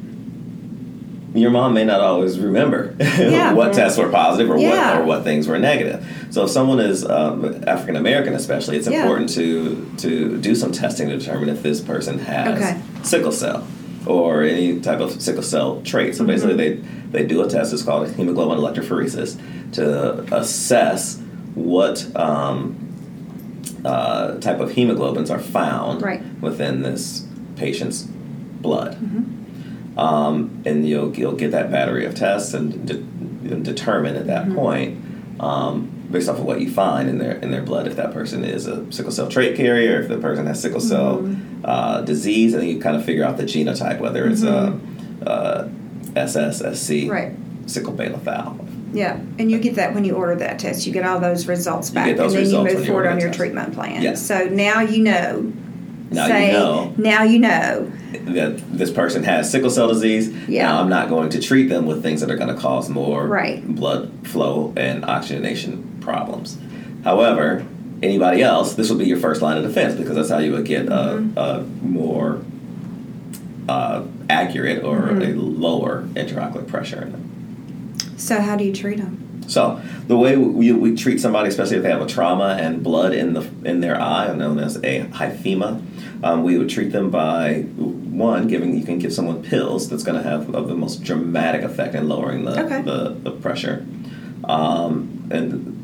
your 1.33 1.51
mom 1.51 1.73
may 1.73 1.83
not 1.83 1.99
always 1.99 2.39
remember 2.39 2.95
Yeah. 2.99 3.51
what 3.53 3.73
tests 3.73 3.97
were 3.97 4.07
positive 4.09 4.49
or 4.49 4.57
Yeah. 4.57 4.93
what 4.93 5.01
or 5.01 5.05
what 5.05 5.23
things 5.25 5.47
were 5.47 5.59
negative. 5.59 6.05
So 6.31 6.45
if 6.45 6.49
someone 6.49 6.79
is 6.79 7.05
um, 7.05 7.63
African 7.67 7.97
American, 7.97 8.33
especially, 8.33 8.77
it's 8.77 8.87
Yeah. 8.87 9.01
important 9.01 9.29
to 9.31 9.85
to 9.97 10.37
do 10.37 10.55
some 10.55 10.71
testing 10.71 11.09
to 11.09 11.17
determine 11.17 11.49
if 11.49 11.61
this 11.61 11.81
person 11.81 12.19
has 12.19 12.57
Okay. 12.57 12.77
sickle 13.03 13.31
cell 13.33 13.67
or 14.07 14.43
any 14.43 14.79
type 14.79 14.99
of 14.99 15.21
sickle 15.21 15.43
cell 15.43 15.81
trait. 15.83 16.15
So 16.15 16.25
basically, 16.25 16.55
they 16.55 16.73
they 17.11 17.25
do 17.25 17.41
a 17.43 17.49
test. 17.49 17.73
It's 17.73 17.83
called 17.83 18.09
hemoglobin 18.11 18.57
electrophoresis 18.57 19.39
to 19.73 20.19
assess 20.35 21.19
what. 21.55 22.05
Um, 22.15 22.81
uh, 23.83 24.39
type 24.39 24.59
of 24.59 24.71
hemoglobins 24.71 25.29
are 25.29 25.37
found 25.37 26.01
Right. 26.01 26.19
within 26.41 26.81
this 26.81 27.27
patient's 27.55 28.01
blood. 28.01 28.97
Um, 29.95 30.61
and 30.65 30.87
you'll, 30.87 31.15
you'll 31.15 31.35
get 31.35 31.51
that 31.51 31.69
battery 31.71 32.05
of 32.05 32.15
tests 32.15 32.55
and 32.55 32.85
de- 32.87 32.95
and 33.53 33.63
determine 33.63 34.15
at 34.15 34.25
that 34.25 34.51
point, 34.55 34.97
um, 35.39 35.94
based 36.11 36.29
off 36.29 36.37
of 36.37 36.45
what 36.45 36.61
you 36.61 36.71
find 36.71 37.09
in 37.09 37.17
their 37.17 37.33
in 37.37 37.51
their 37.51 37.61
blood, 37.63 37.87
if 37.87 37.95
that 37.95 38.13
person 38.13 38.43
is 38.43 38.67
a 38.67 38.91
sickle 38.91 39.11
cell 39.11 39.27
trait 39.27 39.55
carrier, 39.57 40.01
if 40.01 40.07
the 40.07 40.17
person 40.17 40.45
has 40.45 40.61
sickle 40.61 40.79
cell 40.79 41.29
uh, 41.63 42.01
disease, 42.01 42.53
and 42.53 42.61
then 42.63 42.69
you 42.69 42.79
kind 42.79 42.95
of 42.95 43.03
figure 43.05 43.23
out 43.23 43.37
the 43.37 43.43
genotype, 43.43 43.99
whether 43.99 44.27
it's 44.27 44.43
uh, 44.43 44.77
uh, 45.25 45.67
SS, 46.15 46.59
SC, 46.79 47.09
Right. 47.09 47.33
sickle 47.65 47.93
beta 47.93 48.17
thal. 48.19 48.59
Yeah, 48.93 49.17
and 49.39 49.51
you 49.51 49.59
get 49.59 49.75
that 49.75 49.93
when 49.93 50.05
you 50.05 50.15
order 50.15 50.35
that 50.35 50.57
test. 50.59 50.87
You 50.87 50.93
get 50.93 51.05
all 51.05 51.19
those 51.19 51.47
results 51.47 51.89
back, 51.89 52.15
those 52.15 52.33
and 52.33 52.45
then 52.45 52.51
you 52.53 52.63
move 52.75 52.85
forward 52.85 53.01
order 53.05 53.09
on 53.09 53.19
your 53.19 53.27
test. 53.29 53.39
treatment 53.39 53.73
plan. 53.73 54.01
Yes. 54.01 54.25
So 54.25 54.45
now 54.45 54.81
you 54.81 55.03
know. 55.03 55.51
Now 56.11 56.27
say, 56.27 56.47
you 56.47 56.53
know 56.53 56.93
Now 56.97 57.23
you 57.23 57.39
know. 57.39 57.91
that 58.25 58.57
this 58.71 58.91
person 58.91 59.23
has 59.23 59.51
sickle 59.51 59.71
cell 59.71 59.87
disease. 59.87 60.29
Yeah. 60.47 60.67
Now 60.67 60.79
I'm 60.81 60.87
not 60.87 61.09
going 61.09 61.29
to 61.31 61.41
treat 61.41 61.63
them 61.67 61.87
with 61.87 62.03
things 62.03 62.21
that 62.21 62.29
are 62.29 62.37
going 62.37 62.55
to 62.55 62.61
cause 62.61 62.89
more 62.89 63.25
Right. 63.27 63.67
blood 63.67 64.11
flow 64.23 64.71
and 64.77 65.03
oxygenation 65.03 65.94
problems. 66.15 66.57
However, 67.03 67.65
anybody 68.01 68.41
else, 68.41 68.75
this 68.75 68.89
would 68.89 68.99
be 68.99 69.05
your 69.05 69.17
first 69.19 69.41
line 69.41 69.57
of 69.57 69.63
defense 69.63 69.95
because 69.95 70.15
that's 70.15 70.29
how 70.29 70.37
you 70.37 70.51
would 70.53 70.65
get 70.65 70.85
a, 70.87 70.89
Mm-hmm. 70.89 71.37
a 71.37 71.63
more 71.85 72.41
uh, 73.67 74.03
accurate 74.29 74.83
or 74.83 74.99
Mm-hmm. 75.09 75.21
a 75.21 75.41
lower 75.41 76.03
intraocular 76.13 76.65
pressure. 76.67 77.11
So 78.17 78.39
how 78.39 78.55
do 78.55 78.63
you 78.63 78.73
treat 78.73 78.97
them? 78.97 79.21
So 79.47 79.79
the 80.07 80.17
way 80.17 80.37
we, 80.37 80.71
we 80.71 80.95
treat 80.95 81.19
somebody, 81.21 81.49
especially 81.49 81.77
if 81.77 81.83
they 81.83 81.89
have 81.89 82.01
a 82.01 82.07
trauma 82.07 82.57
and 82.59 82.83
blood 82.83 83.13
in 83.13 83.33
the 83.33 83.41
in 83.63 83.79
their 83.81 83.99
eye, 84.01 84.33
known 84.33 84.57
as 84.59 84.77
a 84.77 85.01
hyphema, 85.11 85.83
um, 86.23 86.43
we 86.43 86.57
would 86.57 86.69
treat 86.69 86.91
them 86.91 87.11
by 87.11 87.61
one 87.61 88.47
giving 88.47 88.75
you 88.75 88.83
can 88.83 88.97
give 88.97 89.13
someone 89.13 89.43
pills 89.43 89.87
that's 89.89 90.03
going 90.03 90.17
to 90.21 90.27
have 90.27 90.51
the 90.51 90.75
most 90.75 91.03
dramatic 91.03 91.61
effect 91.61 91.93
in 91.93 92.07
lowering 92.09 92.45
the 92.45 92.59
Okay. 92.65 92.81
the, 92.81 93.09
the 93.21 93.31
pressure, 93.31 93.85
um, 94.45 95.27
and 95.29 95.74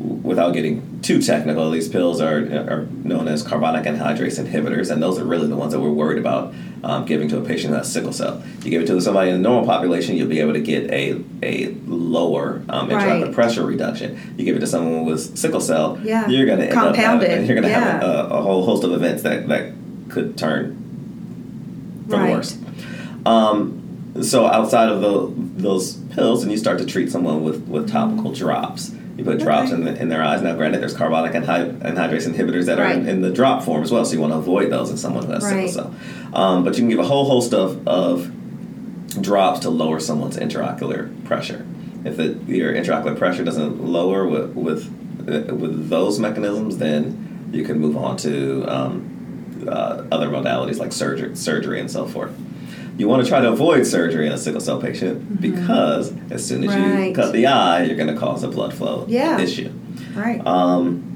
without 0.00 0.52
getting 0.54 1.00
too 1.02 1.20
technical, 1.20 1.70
these 1.70 1.88
pills 1.88 2.20
are 2.20 2.38
are 2.70 2.86
known 3.04 3.28
as 3.28 3.42
carbonic 3.42 3.84
anhydrase 3.84 4.42
inhibitors, 4.42 4.90
and 4.90 5.02
those 5.02 5.18
are 5.18 5.24
really 5.24 5.46
the 5.46 5.56
ones 5.56 5.72
that 5.72 5.80
we're 5.80 5.90
worried 5.90 6.18
about 6.18 6.54
um, 6.82 7.04
giving 7.04 7.28
to 7.28 7.38
a 7.38 7.42
patient 7.44 7.70
who 7.72 7.76
has 7.76 7.92
sickle 7.92 8.12
cell. 8.12 8.42
You 8.62 8.70
give 8.70 8.82
it 8.82 8.86
to 8.86 9.00
somebody 9.00 9.30
in 9.30 9.36
the 9.36 9.48
normal 9.48 9.66
population, 9.66 10.16
you'll 10.16 10.28
be 10.28 10.40
able 10.40 10.54
to 10.54 10.60
get 10.60 10.90
a 10.90 11.20
a 11.42 11.74
lower 11.86 12.62
um, 12.68 12.88
intraocular 12.88 13.24
Right. 13.26 13.32
pressure 13.34 13.64
reduction. 13.66 14.18
You 14.38 14.44
give 14.44 14.56
it 14.56 14.60
to 14.60 14.66
someone 14.66 15.04
with 15.04 15.36
sickle 15.38 15.60
cell, 15.60 15.98
Yeah. 16.02 16.26
you're 16.28 16.46
going 16.46 16.60
to 16.60 16.66
end 16.68 16.76
up 16.78 16.94
Compounded, 16.94 17.30
having, 17.30 17.46
you're 17.46 17.60
going 17.60 17.68
to 17.68 17.74
have 17.78 18.02
a, 18.02 18.28
a 18.36 18.42
whole 18.42 18.64
host 18.64 18.84
of 18.84 18.92
events 18.92 19.22
that 19.24 19.48
that 19.48 19.72
could 20.08 20.36
turn 20.38 20.76
for 22.08 22.16
Right. 22.16 22.26
the 22.28 22.32
worse. 22.32 22.58
Um, 23.26 23.76
so 24.22 24.46
outside 24.46 24.88
of 24.88 25.00
the, 25.02 25.32
those 25.62 25.94
pills, 26.14 26.42
and 26.42 26.50
you 26.50 26.58
start 26.58 26.78
to 26.78 26.86
treat 26.86 27.10
someone 27.12 27.44
with, 27.44 27.68
with 27.68 27.88
topical 27.90 28.32
drops. 28.32 28.92
You 29.16 29.24
put 29.24 29.38
drops 29.38 29.70
in, 29.70 29.84
the, 29.84 30.00
in 30.00 30.08
their 30.08 30.22
eyes. 30.22 30.40
Now, 30.40 30.54
granted, 30.56 30.80
there's 30.80 30.94
carbonic 30.94 31.32
anhy- 31.32 31.78
anhydrase 31.80 32.26
inhibitors 32.32 32.66
that 32.66 32.78
are 32.78 32.90
in, 32.90 33.06
in 33.06 33.20
the 33.20 33.30
drop 33.30 33.62
form 33.64 33.82
as 33.82 33.90
well, 33.92 34.04
so 34.04 34.14
you 34.14 34.20
want 34.20 34.32
to 34.32 34.38
avoid 34.38 34.70
those 34.70 34.90
in 34.90 34.96
someone 34.96 35.26
who 35.26 35.32
has 35.32 35.44
Right. 35.44 35.68
sickle 35.68 35.92
cell. 35.92 35.94
Um, 36.32 36.64
but 36.64 36.74
you 36.76 36.80
can 36.82 36.88
give 36.88 37.00
a 37.00 37.04
whole 37.04 37.26
host 37.26 37.52
of, 37.52 37.86
of 37.86 38.30
drops 39.20 39.60
to 39.60 39.70
lower 39.70 40.00
someone's 40.00 40.36
intraocular 40.38 41.10
pressure. 41.24 41.66
If 42.04 42.16
the, 42.16 42.28
your 42.46 42.72
intraocular 42.72 43.18
pressure 43.18 43.44
doesn't 43.44 43.84
lower 43.84 44.26
with 44.26 44.54
with, 44.54 44.86
uh, 45.28 45.54
with 45.54 45.90
those 45.90 46.18
mechanisms, 46.18 46.78
then 46.78 47.48
you 47.52 47.62
can 47.64 47.78
move 47.78 47.96
on 47.96 48.16
to 48.18 48.64
um, 48.74 49.64
uh, 49.68 50.04
other 50.10 50.28
modalities 50.28 50.78
like 50.78 50.92
surgery, 50.92 51.36
surgery 51.36 51.78
and 51.80 51.90
so 51.90 52.06
forth. 52.06 52.32
You 53.00 53.08
want 53.08 53.22
to 53.24 53.28
try 53.30 53.40
to 53.40 53.48
avoid 53.48 53.86
surgery 53.86 54.26
in 54.26 54.32
a 54.32 54.36
sickle 54.36 54.60
cell 54.60 54.78
patient 54.78 55.40
because 55.40 56.12
as 56.30 56.46
soon 56.46 56.64
as 56.64 56.74
you 56.74 56.80
Mm-hmm. 56.82 57.14
Cut 57.14 57.32
the 57.32 57.46
eye, 57.46 57.84
you're 57.84 57.96
going 57.96 58.12
to 58.12 58.20
cause 58.20 58.42
a 58.42 58.48
blood 58.48 58.74
flow 58.74 59.06
Yeah. 59.08 59.38
issue. 59.40 59.72
Right. 60.14 60.46
Um, 60.46 61.06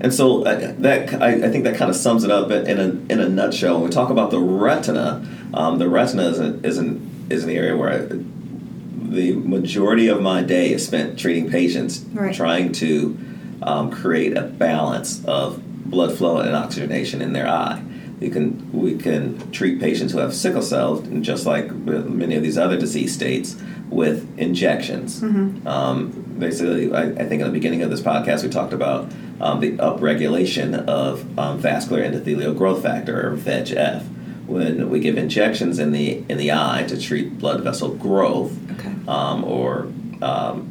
and 0.00 0.12
so 0.12 0.42
uh, 0.42 0.74
that 0.78 1.22
I, 1.22 1.34
I 1.46 1.50
think 1.50 1.62
that 1.64 1.76
kind 1.76 1.88
of 1.88 1.94
sums 1.96 2.24
it 2.24 2.32
up 2.32 2.50
in, 2.50 2.80
a 2.80 3.12
in 3.12 3.20
a 3.20 3.28
nutshell. 3.28 3.74
When 3.74 3.84
we 3.84 3.90
talk 3.90 4.10
about 4.10 4.32
the 4.32 4.40
retina, 4.40 5.24
um, 5.54 5.78
the 5.78 5.88
retina 5.88 6.24
is 6.24 6.40
an, 6.40 6.64
is 6.64 6.78
an 6.78 7.26
is 7.30 7.44
an 7.44 7.50
area 7.50 7.76
where 7.76 7.90
I, 7.92 7.98
the 8.08 9.34
majority 9.34 10.08
of 10.08 10.20
my 10.20 10.42
day 10.42 10.72
is 10.72 10.84
spent 10.84 11.16
treating 11.16 11.48
patients, 11.48 12.00
Right. 12.12 12.34
trying 12.34 12.72
to 12.72 13.16
um, 13.62 13.92
create 13.92 14.36
a 14.36 14.42
balance 14.42 15.24
of 15.26 15.62
blood 15.88 16.18
flow 16.18 16.38
and 16.38 16.56
oxygenation 16.56 17.22
in 17.22 17.32
their 17.34 17.46
eye. 17.46 17.80
You 18.22 18.30
can 18.30 18.70
we 18.72 18.96
can 18.96 19.50
treat 19.50 19.80
patients 19.80 20.12
who 20.12 20.18
have 20.18 20.32
sickle 20.34 20.62
cell, 20.62 20.98
and 20.98 21.24
just 21.24 21.44
like 21.46 21.70
many 21.72 22.36
of 22.36 22.42
these 22.42 22.56
other 22.56 22.78
disease 22.78 23.12
states, 23.14 23.56
with 23.90 24.26
injections. 24.38 25.20
Mm-hmm. 25.20 25.66
Um, 25.66 26.10
basically, 26.38 26.92
I, 26.94 27.02
I 27.02 27.24
think 27.28 27.40
in 27.42 27.46
the 27.46 27.50
beginning 27.52 27.82
of 27.82 27.90
this 27.90 28.00
podcast 28.00 28.42
we 28.44 28.48
talked 28.48 28.72
about 28.72 29.10
um, 29.40 29.60
the 29.60 29.72
upregulation 29.78 30.86
of 30.86 31.38
um, 31.38 31.58
vascular 31.58 32.02
endothelial 32.02 32.56
growth 32.56 32.82
factor 32.82 33.28
or 33.32 33.36
VEGF. 33.36 34.04
When 34.46 34.90
we 34.90 35.00
give 35.00 35.16
injections 35.16 35.78
in 35.78 35.92
the 35.92 36.22
in 36.28 36.36
the 36.38 36.52
eye 36.52 36.84
to 36.88 37.00
treat 37.00 37.38
blood 37.38 37.62
vessel 37.62 37.94
growth, 37.94 38.52
Okay. 38.72 38.92
um, 39.08 39.44
or 39.44 39.88
um, 40.20 40.68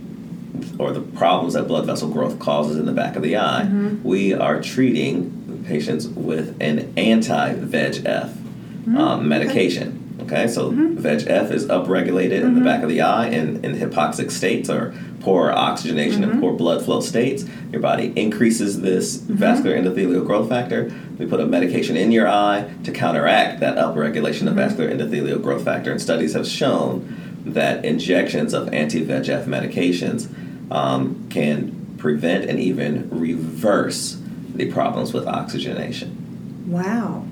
or 0.78 0.92
the 0.92 1.02
problems 1.02 1.54
that 1.56 1.68
blood 1.68 1.86
vessel 1.86 2.10
growth 2.10 2.38
causes 2.40 2.78
in 2.78 2.86
the 2.86 2.92
back 2.92 3.16
of 3.16 3.24
the 3.24 3.36
eye, 3.38 3.64
Mm-hmm. 3.66 4.04
we 4.08 4.34
are 4.34 4.62
treating 4.62 5.41
patients 5.66 6.08
with 6.08 6.56
an 6.62 6.94
anti 6.98 7.54
VEGF 7.54 8.30
mm-hmm. 8.30 8.98
um, 8.98 9.28
medication. 9.28 9.98
Okay, 10.22 10.48
so 10.48 10.72
mm-hmm. 10.72 10.98
VEGF 10.98 11.52
is 11.52 11.66
upregulated 11.66 12.42
in 12.42 12.56
the 12.56 12.62
back 12.62 12.78
mm-hmm. 12.78 12.84
of 12.84 12.90
the 12.90 13.02
eye 13.02 13.28
in, 13.28 13.64
in 13.66 13.76
hypoxic 13.76 14.30
states 14.30 14.70
or 14.70 14.94
poor 15.20 15.52
oxygenation 15.52 16.24
and 16.24 16.40
poor 16.40 16.54
blood 16.54 16.84
flow 16.84 17.02
states. 17.02 17.46
Your 17.72 17.82
body 17.82 18.14
increases 18.16 18.82
this 18.82 19.18
vascular 19.18 19.76
endothelial 19.76 20.26
growth 20.26 20.50
factor. 20.50 20.92
We 21.18 21.26
put 21.26 21.40
a 21.40 21.46
medication 21.46 21.98
in 21.98 22.12
your 22.12 22.28
eye 22.28 22.72
to 22.84 22.92
counteract 22.92 23.60
that 23.62 23.78
upregulation 23.78 24.48
of 24.48 24.56
vascular 24.56 24.92
endothelial 24.92 25.42
growth 25.42 25.66
factor. 25.66 25.92
And 25.92 26.02
studies 26.02 26.34
have 26.34 26.48
shown 26.48 27.42
that 27.46 27.84
injections 27.84 28.54
of 28.54 28.72
anti 28.74 29.04
VEGF 29.04 29.46
medications 29.46 30.30
um, 30.72 31.28
can 31.30 31.96
prevent 31.98 32.50
and 32.50 32.60
even 32.60 33.10
reverse 33.10 34.21
the 34.56 34.72
problems 34.72 35.14
with 35.14 35.28
oxygenation. 35.28 36.66
Wow. 36.68 37.26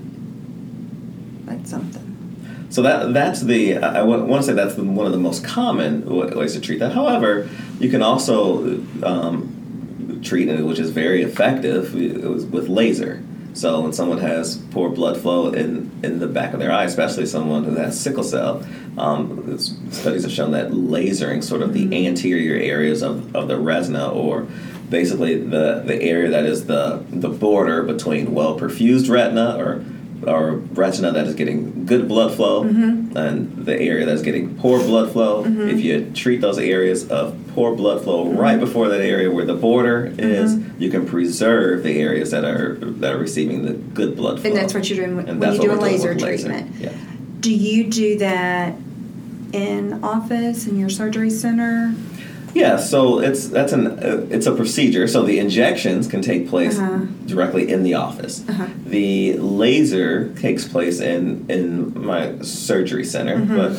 That's 1.44 1.70
something. 1.70 2.06
So 2.70 2.82
that 2.82 3.12
that's 3.12 3.42
the 3.42 3.78
I 3.78 4.02
want 4.02 4.42
to 4.42 4.42
say 4.44 4.52
that's 4.52 4.76
the, 4.76 4.84
one 4.84 5.06
of 5.06 5.12
the 5.12 5.18
most 5.18 5.44
common 5.44 6.06
ways 6.06 6.52
to 6.52 6.60
treat 6.60 6.78
that. 6.78 6.92
However, 6.92 7.48
you 7.80 7.90
can 7.90 8.02
also 8.02 8.80
um, 9.02 10.20
treat 10.22 10.48
it, 10.48 10.64
which 10.64 10.78
is 10.78 10.90
very 10.90 11.22
effective, 11.22 11.94
with 11.94 12.68
laser. 12.68 13.22
So 13.52 13.80
when 13.80 13.92
someone 13.92 14.18
has 14.18 14.58
poor 14.70 14.90
blood 14.90 15.20
flow 15.20 15.52
in, 15.52 15.90
in 16.04 16.20
the 16.20 16.28
back 16.28 16.52
of 16.54 16.60
their 16.60 16.70
eye, 16.70 16.84
especially 16.84 17.26
someone 17.26 17.64
who 17.64 17.74
has 17.74 18.00
sickle 18.00 18.22
cell, 18.22 18.64
um, 18.96 19.58
studies 19.58 20.22
have 20.22 20.30
shown 20.30 20.52
that 20.52 20.70
lasering 20.70 21.42
sort 21.42 21.62
of 21.62 21.74
the 21.74 22.06
anterior 22.06 22.54
areas 22.54 23.02
of, 23.02 23.34
of 23.34 23.48
the 23.48 23.58
retina 23.58 24.08
or 24.08 24.46
basically 24.90 25.36
the, 25.38 25.82
the 25.86 26.02
area 26.02 26.28
that 26.30 26.44
is 26.44 26.66
the, 26.66 27.04
the 27.08 27.28
border 27.28 27.82
between 27.82 28.34
well 28.34 28.58
perfused 28.58 29.08
retina 29.08 29.56
or 29.56 29.84
or 30.26 30.56
retina 30.56 31.12
that 31.12 31.26
is 31.26 31.34
getting 31.34 31.86
good 31.86 32.06
blood 32.06 32.34
flow 32.34 32.64
mm-hmm. 32.64 33.16
and 33.16 33.64
the 33.64 33.74
area 33.80 34.04
that's 34.04 34.22
getting 34.22 34.56
poor 34.58 34.78
blood 34.80 35.10
flow. 35.12 35.44
Mm-hmm. 35.44 35.68
If 35.70 35.80
you 35.80 36.10
treat 36.12 36.40
those 36.40 36.58
areas 36.58 37.08
of 37.08 37.38
poor 37.54 37.74
blood 37.74 38.02
flow 38.02 38.26
mm-hmm. 38.26 38.36
right 38.36 38.60
before 38.60 38.88
that 38.88 39.00
area 39.00 39.30
where 39.30 39.44
the 39.44 39.54
border 39.54 40.12
is, 40.18 40.58
you 40.78 40.90
can 40.90 41.06
preserve 41.06 41.82
the 41.82 41.98
areas 41.98 42.30
that 42.32 42.44
are 42.44 42.74
that 42.74 43.14
are 43.14 43.18
receiving 43.18 43.64
the 43.64 43.72
good 43.72 44.16
blood 44.16 44.40
flow. 44.40 44.50
And 44.50 44.58
that's 44.58 44.74
what 44.74 44.88
you're 44.88 45.06
doing 45.06 45.16
when, 45.16 45.38
when 45.38 45.54
you 45.54 45.60
do 45.60 45.72
a 45.72 45.74
laser 45.74 46.10
with 46.10 46.22
laser. 46.22 46.48
treatment. 46.48 46.74
Yeah. 46.76 46.92
Do 47.40 47.54
you 47.54 47.88
do 47.88 48.18
that 48.18 48.74
in 49.52 50.04
office 50.04 50.66
in 50.66 50.78
your 50.78 50.90
surgery 50.90 51.30
center? 51.30 51.94
Yeah, 52.54 52.76
so 52.78 53.20
it's 53.20 53.48
that's 53.48 53.72
an 53.72 53.86
uh, 53.86 54.26
it's 54.30 54.46
a 54.46 54.52
procedure. 54.54 55.06
So 55.06 55.22
the 55.22 55.38
injections 55.38 56.08
can 56.08 56.20
take 56.22 56.48
place 56.48 56.78
Uh-huh. 56.78 57.06
directly 57.26 57.70
in 57.70 57.82
the 57.84 57.94
office. 57.94 58.42
Uh-huh. 58.48 58.66
The 58.86 59.34
laser 59.38 60.32
takes 60.34 60.66
place 60.66 61.00
in 61.00 61.46
in 61.48 61.92
my 62.04 62.38
surgery 62.42 63.04
center, 63.04 63.38
but 63.38 63.72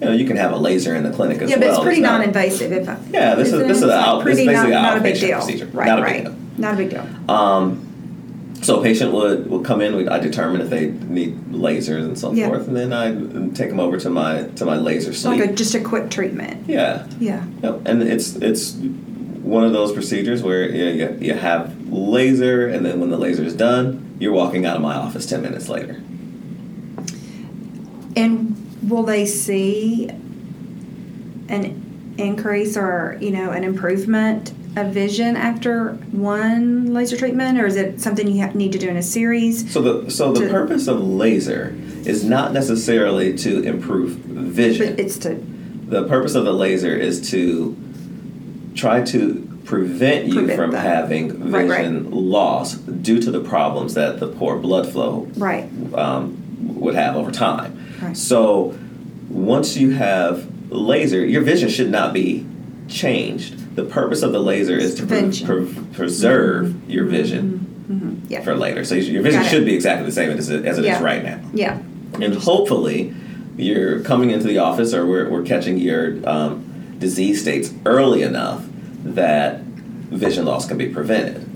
you 0.00 0.06
know 0.06 0.12
you 0.12 0.26
can 0.26 0.36
have 0.36 0.52
a 0.52 0.56
laser 0.58 0.94
in 0.94 1.02
the 1.04 1.10
clinic 1.10 1.40
as 1.42 1.50
Mm-hmm. 1.50 1.62
yeah, 1.62 1.68
but 1.68 1.74
it's 1.76 1.84
pretty 1.84 2.00
not- 2.02 2.18
non-invasive. 2.18 2.70
If 2.72 2.88
I, 2.88 2.96
Yeah, 3.10 3.34
this 3.34 3.48
is- 3.52 3.60
this 3.66 3.76
is 3.78 3.82
It's 3.84 3.92
out- 3.92 4.24
this 4.24 4.38
is 4.38 4.46
basically 4.46 4.70
not, 4.72 4.76
an 4.76 4.82
not 4.82 4.98
a 4.98 5.00
big 5.00 5.14
outpatient 5.14 5.20
deal. 5.20 5.38
procedure. 5.38 5.68
Right, 5.72 5.86
Not 5.86 5.98
a 5.98 6.02
big 6.02 6.12
right. 6.12 6.24
deal. 6.24 6.34
Not 6.58 6.74
a 6.74 6.76
big 6.76 6.90
deal. 6.90 7.06
Um, 7.28 7.87
so 8.62 8.80
a 8.80 8.82
patient 8.82 9.12
would, 9.12 9.48
would 9.50 9.64
come 9.64 9.80
in. 9.80 9.96
We, 9.96 10.08
I 10.08 10.18
determine 10.18 10.60
if 10.60 10.70
they 10.70 10.88
need 10.90 11.36
lasers 11.50 12.04
and 12.04 12.18
so 12.18 12.32
Yeah. 12.32 12.48
forth, 12.48 12.66
and 12.68 12.76
then 12.76 12.92
I 12.92 13.10
take 13.54 13.70
them 13.70 13.80
over 13.80 13.98
to 13.98 14.10
my 14.10 14.42
to 14.56 14.64
my 14.64 14.76
laser 14.76 15.12
suite. 15.12 15.40
like 15.40 15.50
a, 15.50 15.52
just 15.52 15.74
a 15.74 15.80
quick 15.80 16.10
treatment. 16.10 16.68
yeah, 16.68 17.06
Yeah. 17.20 17.44
Yep, 17.62 17.82
and 17.86 18.02
it's 18.02 18.36
it's 18.36 18.74
one 19.42 19.64
of 19.64 19.72
those 19.72 19.92
procedures 19.92 20.42
where 20.42 20.68
you, 20.68 20.84
you, 21.04 21.18
you 21.20 21.34
have 21.34 21.74
laser, 21.90 22.66
and 22.68 22.84
then 22.84 23.00
when 23.00 23.08
the 23.10 23.16
laser 23.16 23.42
is 23.44 23.54
done, 23.54 24.16
you're 24.18 24.32
walking 24.32 24.66
out 24.66 24.76
of 24.76 24.82
my 24.82 24.94
office 24.94 25.24
ten 25.26 25.40
minutes 25.42 25.68
later. 25.68 26.00
And 28.16 28.56
will 28.88 29.04
they 29.04 29.26
see 29.26 30.08
an 31.48 32.14
increase 32.18 32.76
or 32.76 33.16
you 33.20 33.30
know 33.30 33.50
an 33.52 33.64
improvement 33.64 34.52
of 34.78 34.92
vision 34.94 35.36
after 35.36 35.90
one 36.12 36.92
laser 36.94 37.16
treatment, 37.16 37.58
or 37.60 37.66
is 37.66 37.76
it 37.76 38.00
something 38.00 38.26
you 38.26 38.40
have, 38.40 38.54
need 38.54 38.72
to 38.72 38.78
do 38.78 38.88
in 38.88 38.96
a 38.96 39.02
series? 39.02 39.70
So 39.72 39.80
the 39.82 40.10
so 40.10 40.32
the 40.32 40.40
To- 40.46 40.50
purpose 40.50 40.86
of 40.88 41.00
laser 41.02 41.74
is 42.04 42.24
not 42.24 42.52
necessarily 42.52 43.36
to 43.38 43.62
improve 43.62 44.10
vision. 44.10 44.90
But 44.94 45.00
it's 45.00 45.18
to 45.18 45.34
the 45.88 46.04
purpose 46.04 46.34
of 46.34 46.44
the 46.44 46.52
laser 46.52 46.94
is 46.94 47.30
to 47.30 47.76
try 48.74 49.02
to 49.02 49.44
prevent 49.64 50.26
you 50.26 50.34
Prevent 50.34 50.58
from 50.58 50.70
that. 50.72 50.80
having 50.84 51.50
Right, 51.50 51.68
right. 51.68 51.78
vision 51.80 52.10
loss 52.10 52.74
due 52.76 53.20
to 53.20 53.30
the 53.30 53.40
problems 53.40 53.94
that 53.94 54.18
the 54.20 54.26
poor 54.28 54.56
blood 54.56 54.86
flow 54.88 55.28
right. 55.36 55.68
um, 55.94 56.36
would 56.80 56.94
have 56.94 57.16
over 57.16 57.30
time. 57.30 57.78
Right. 58.00 58.16
So 58.16 58.74
once 59.28 59.76
you 59.76 59.90
have 59.90 60.46
laser, 60.70 61.24
your 61.24 61.42
vision 61.42 61.68
should 61.68 61.90
not 61.90 62.12
be 62.14 62.46
changed. 62.88 63.76
The 63.76 63.84
purpose 63.84 64.22
of 64.22 64.32
the 64.32 64.40
laser 64.40 64.76
is 64.76 64.94
to 64.96 65.06
pre- 65.06 65.30
pre- 65.44 65.84
preserve 65.92 66.88
your 66.90 67.04
vision 67.06 67.64
Mm-hmm. 67.88 68.26
Yeah. 68.30 68.42
for 68.42 68.54
later. 68.54 68.84
So 68.84 68.96
your 68.96 69.22
vision 69.22 69.42
should 69.44 69.64
be 69.64 69.74
exactly 69.74 70.04
the 70.04 70.12
same 70.12 70.30
as 70.30 70.50
it, 70.50 70.66
as 70.66 70.76
it 70.76 70.82
is 70.82 70.86
Yeah. 70.88 71.02
right 71.02 71.24
now. 71.24 71.40
Yeah. 71.54 71.78
And 72.20 72.34
hopefully, 72.34 73.14
you're 73.56 74.00
coming 74.02 74.30
into 74.30 74.46
the 74.46 74.58
office 74.58 74.92
or 74.92 75.06
we're, 75.06 75.30
we're 75.30 75.42
catching 75.42 75.78
your 75.78 76.18
um, 76.28 76.96
disease 76.98 77.40
states 77.40 77.72
early 77.86 78.20
enough 78.22 78.62
that 79.04 79.60
vision 79.62 80.44
loss 80.44 80.68
can 80.68 80.76
be 80.76 80.86
prevented. 80.88 81.48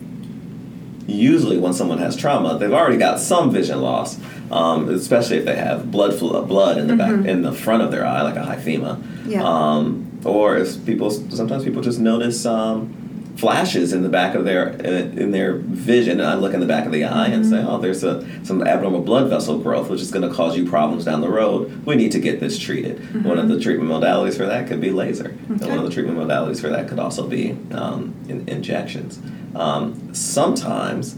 Usually, 1.06 1.58
when 1.58 1.74
someone 1.74 1.98
has 1.98 2.16
trauma, 2.16 2.56
they've 2.58 2.72
already 2.72 2.96
got 2.96 3.18
some 3.20 3.50
vision 3.52 3.82
loss, 3.82 4.18
um, 4.50 4.88
especially 4.88 5.36
if 5.36 5.44
they 5.44 5.56
have 5.56 5.90
blood 5.90 6.14
flow, 6.14 6.42
blood 6.46 6.78
in 6.78 6.86
the 6.86 6.96
back, 6.96 7.26
in 7.26 7.42
the 7.42 7.52
front 7.52 7.82
of 7.82 7.90
their 7.90 8.06
eye, 8.06 8.22
like 8.22 8.36
a 8.36 8.40
hyphema. 8.40 8.96
Mm-hmm. 8.96 9.30
Yeah. 9.30 9.42
Um, 9.44 10.08
or 10.24 10.56
if 10.56 10.84
people, 10.86 11.10
sometimes 11.10 11.64
people 11.64 11.82
just 11.82 11.98
notice 12.00 12.44
um, 12.46 12.94
flashes 13.36 13.92
in 13.92 14.02
the 14.02 14.08
back 14.08 14.34
of 14.34 14.44
their 14.44 14.68
in, 14.68 15.30
their 15.30 15.54
vision. 15.56 16.20
And 16.20 16.28
I 16.28 16.34
look 16.34 16.52
in 16.54 16.60
the 16.60 16.66
back 16.66 16.84
of 16.86 16.92
the 16.92 17.04
eye 17.04 17.26
and 17.28 17.42
Mm-hmm. 17.44 17.50
say, 17.50 17.64
"Oh, 17.66 17.78
there's 17.78 18.04
a 18.04 18.24
some 18.44 18.62
abnormal 18.62 19.00
blood 19.00 19.28
vessel 19.30 19.58
growth, 19.58 19.88
which 19.88 20.00
is 20.00 20.10
going 20.10 20.28
to 20.28 20.34
cause 20.34 20.56
you 20.56 20.68
problems 20.68 21.04
down 21.06 21.20
the 21.22 21.30
road. 21.30 21.84
We 21.86 21.96
need 21.96 22.12
to 22.12 22.20
get 22.20 22.40
this 22.40 22.58
treated." 22.58 23.24
One 23.24 23.38
of 23.38 23.48
the 23.48 23.58
treatment 23.58 23.90
modalities 23.90 24.36
for 24.36 24.46
that 24.46 24.68
could 24.68 24.80
be 24.80 24.90
laser. 24.90 25.28
And 25.28 25.38
Mm-hmm. 25.60 25.68
One 25.68 25.78
of 25.78 25.84
the 25.84 25.90
treatment 25.90 26.18
modalities 26.18 26.60
for 26.60 26.68
that 26.68 26.88
could 26.88 26.98
also 26.98 27.26
be 27.26 27.56
um, 27.72 28.14
in, 28.28 28.48
injections. 28.48 29.18
Um, 29.54 30.14
sometimes, 30.14 31.16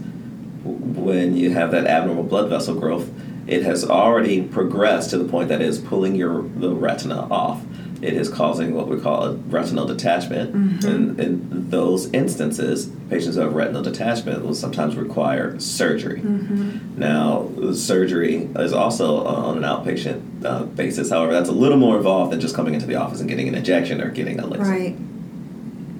when 0.63 1.35
you 1.37 1.51
have 1.51 1.71
that 1.71 1.85
abnormal 1.85 2.23
blood 2.23 2.49
vessel 2.49 2.75
growth, 2.75 3.09
it 3.47 3.63
has 3.63 3.87
already 3.87 4.41
progressed 4.41 5.09
to 5.11 5.17
the 5.17 5.25
point 5.25 5.49
that 5.49 5.61
it 5.61 5.67
is 5.67 5.79
pulling 5.79 6.15
your 6.15 6.41
the 6.43 6.73
retina 6.73 7.27
off. 7.29 7.61
It 8.05 8.13
is 8.13 8.29
causing 8.29 8.75
what 8.75 8.87
we 8.87 8.99
call 8.99 9.23
a 9.23 9.33
retinal 9.33 9.85
detachment. 9.85 10.53
And 10.85 11.19
in 11.19 11.69
those 11.71 12.11
instances, 12.13 12.91
patients 13.09 13.35
who 13.35 13.41
have 13.41 13.53
retinal 13.53 13.81
detachment 13.81 14.45
will 14.45 14.53
sometimes 14.53 14.95
require 14.95 15.59
surgery. 15.59 16.21
Now, 16.21 17.49
surgery 17.73 18.47
is 18.57 18.73
also 18.73 19.25
on 19.25 19.57
an 19.57 19.63
outpatient 19.63 20.45
uh, 20.45 20.63
basis. 20.63 21.09
However, 21.09 21.33
that's 21.33 21.49
a 21.49 21.53
little 21.53 21.77
more 21.77 21.97
involved 21.97 22.31
than 22.31 22.39
just 22.39 22.55
coming 22.55 22.75
into 22.75 22.85
the 22.85 22.95
office 22.95 23.19
and 23.21 23.27
getting 23.27 23.47
an 23.47 23.55
injection 23.55 24.01
or 24.01 24.11
getting 24.11 24.39
a 24.39 24.45
laser. 24.45 24.63
Right. 24.63 24.95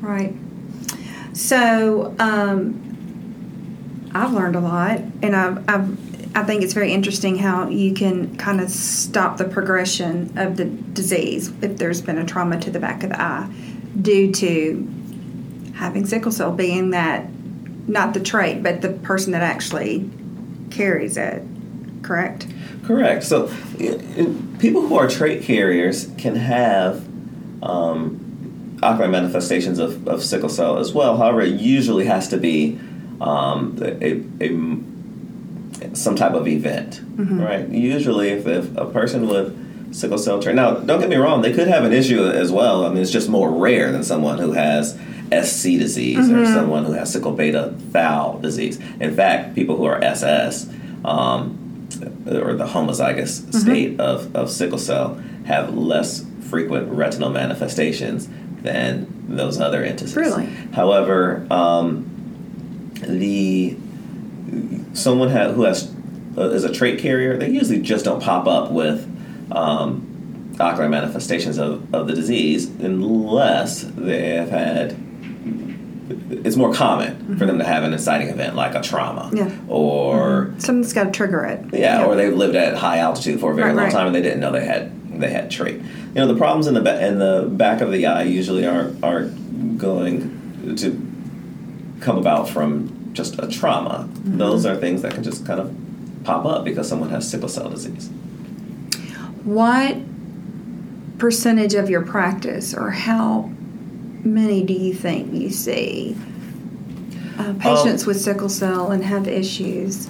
Right. 0.02 0.36
So, 1.34 2.16
um, 2.20 2.82
I've 4.14 4.32
learned 4.32 4.56
a 4.56 4.62
lot, 4.62 5.02
and 5.22 5.36
I've, 5.36 5.70
I've, 5.70 6.05
I 6.36 6.44
think 6.44 6.64
it's 6.64 6.74
very 6.74 6.92
interesting 6.92 7.38
how 7.38 7.70
you 7.70 7.94
can 7.94 8.36
kind 8.36 8.60
of 8.60 8.70
stop 8.70 9.38
the 9.38 9.46
progression 9.46 10.38
of 10.38 10.58
the 10.58 10.66
disease 10.66 11.52
if 11.62 11.78
there's 11.78 12.02
been 12.02 12.18
a 12.18 12.26
trauma 12.26 12.60
to 12.60 12.70
the 12.70 12.80
back 12.80 13.04
of 13.04 13.10
the 13.10 13.22
eye 13.22 13.50
due 14.02 14.34
to 14.34 15.74
having 15.76 16.06
sickle 16.06 16.34
cell 16.34 16.52
being 16.52 16.90
that 16.90 17.30
not 17.88 18.14
the 18.14 18.20
trait, 18.20 18.64
but 18.64 18.82
the 18.82 18.90
person 18.90 19.32
that 19.32 19.44
actually 19.44 20.10
carries 20.72 21.16
it. 21.16 21.42
Correct? 22.02 22.48
Correct. 22.84 23.24
So, 23.24 23.48
people 24.60 24.82
who 24.82 24.96
are 24.96 25.08
trait 25.08 25.44
carriers 25.44 26.12
can 26.18 26.36
have 26.36 27.08
um, 27.64 28.78
ocular 28.84 29.10
manifestations 29.10 29.80
of, 29.80 30.08
of 30.08 30.24
sickle 30.24 30.50
cell 30.50 30.78
as 30.78 30.94
well. 30.94 31.18
However, 31.18 31.42
it 31.42 31.60
usually 31.60 32.06
has 32.06 32.28
to 32.30 32.38
be 32.38 32.80
um, 33.22 33.78
a, 33.82 34.22
a, 34.42 34.50
some 35.96 36.16
type 36.16 36.34
of 36.34 36.48
event, 36.48 37.02
right? 37.18 37.68
Usually, 37.70 38.30
if, 38.30 38.46
if 38.48 38.76
a 38.78 38.86
person 38.86 39.28
with 39.28 39.94
sickle 39.96 40.18
cell 40.18 40.42
trait, 40.42 40.56
now 40.56 40.74
don't 40.74 41.00
get 41.00 41.10
me 41.10 41.16
wrong, 41.16 41.42
they 41.42 41.54
could 41.54 41.68
have 41.68 41.84
an 41.84 41.94
issue 41.94 42.26
as 42.28 42.52
well. 42.52 42.86
I 42.86 42.90
mean, 42.90 43.00
it's 43.00 43.12
just 43.12 43.30
more 43.30 43.50
rare 43.52 43.92
than 43.92 44.04
someone 44.04 44.38
who 44.40 44.52
has 44.52 44.94
SC 45.32 45.64
disease 45.80 46.30
or 46.30 46.46
someone 46.46 46.86
who 46.86 46.92
has 46.94 47.12
sickle 47.12 47.32
beta 47.32 47.74
thal 47.92 48.40
disease. 48.40 48.80
In 49.00 49.16
fact, 49.16 49.56
people 49.56 49.78
who 49.78 49.86
are 49.86 50.04
SS. 50.04 50.70
Um, 51.04 51.62
or 52.28 52.56
the 52.56 52.66
homozygous 52.66 53.54
state 53.54 54.00
of, 54.00 54.36
of 54.36 54.50
sickle 54.50 54.80
cell 54.80 55.22
have 55.46 55.76
less 55.78 56.26
frequent 56.50 56.92
retinal 56.92 57.30
manifestations 57.30 58.28
than 58.62 59.08
those 59.28 59.60
other 59.60 59.84
entities. 59.84 60.16
Really? 60.16 60.46
However, 60.74 61.46
um, 61.52 62.12
the 63.02 63.78
someone 64.94 65.30
ha- 65.30 65.52
who 65.52 65.64
has 65.64 65.92
uh, 66.38 66.50
is 66.50 66.64
a 66.64 66.72
trait 66.72 67.00
carrier, 67.00 67.38
they 67.38 67.50
usually 67.50 67.82
just 67.82 68.06
don't 68.06 68.22
pop 68.22 68.48
up 68.48 68.72
with 68.72 69.06
um, 69.52 70.56
ocular 70.60 70.90
manifestations 70.90 71.58
of, 71.58 71.94
of 71.94 72.08
the 72.08 72.14
disease 72.14 72.68
unless 72.80 73.82
they 73.82 74.30
have 74.30 74.50
had 74.50 74.96
it's 76.30 76.56
more 76.56 76.74
common 76.74 77.16
mm-hmm. 77.16 77.38
for 77.38 77.46
them 77.46 77.58
to 77.58 77.64
have 77.64 77.84
an 77.84 77.92
inciting 77.92 78.28
event 78.28 78.56
like 78.56 78.76
a 78.76 78.82
trauma 78.82 79.30
yeah. 79.34 79.50
or 79.68 80.46
mm-hmm. 80.46 80.60
something's 80.60 80.94
got 80.94 81.06
to 81.06 81.12
trigger 81.12 81.44
it 81.44 81.62
yeah, 81.74 82.00
yeah, 82.00 82.06
or 82.06 82.16
they've 82.16 82.34
lived 82.34 82.56
at 82.56 82.76
high 82.78 83.00
altitude 83.00 83.40
for 83.40 83.52
a 83.52 83.56
very 83.56 83.70
right, 83.70 83.76
long 83.76 83.86
right. 83.86 83.92
time 83.92 84.08
and 84.08 84.16
they 84.16 84.22
didn't 84.22 84.40
know 84.40 84.52
they 84.52 84.64
had 84.64 85.20
they 85.20 85.32
had 85.32 85.50
trait 85.50 85.78
you 85.78 86.14
know 86.14 86.28
the 86.28 86.36
problems 86.36 86.68
in 86.68 86.74
the 86.74 86.82
ba- 86.82 87.06
in 87.06 87.20
the 87.20 87.48
back 87.52 87.82
of 87.82 87.92
the 87.92 88.06
eye 88.06 88.24
usually 88.24 88.66
aren't 88.66 89.04
aren't 89.04 89.78
going 89.78 90.76
to 90.78 91.02
come 92.02 92.18
about 92.18 92.48
from 92.48 92.95
just 93.16 93.40
a 93.40 93.48
trauma 93.48 94.08
mm-hmm. 94.08 94.38
those 94.38 94.66
are 94.66 94.76
things 94.76 95.02
that 95.02 95.14
can 95.14 95.24
just 95.24 95.46
kind 95.46 95.60
of 95.60 95.76
pop 96.24 96.46
up 96.46 96.64
because 96.64 96.88
someone 96.88 97.10
has 97.10 97.30
sickle 97.30 97.50
cell 97.50 97.70
disease 97.70 98.10
what 99.44 99.98
percentage 101.18 101.74
of 101.74 101.90
your 101.90 102.02
practice 102.02 102.74
or 102.74 102.92
how 102.92 103.50
many 104.24 104.64
do 104.64 104.74
you 104.74 104.94
think 104.94 105.34
you 105.34 105.50
see 105.50 106.18
uh, 107.38 107.54
patients 107.60 108.04
um, 108.04 108.08
with 108.08 108.20
sickle 108.20 108.50
cell 108.50 108.92
and 108.92 109.04
have 109.04 109.28
issues? 109.28 110.08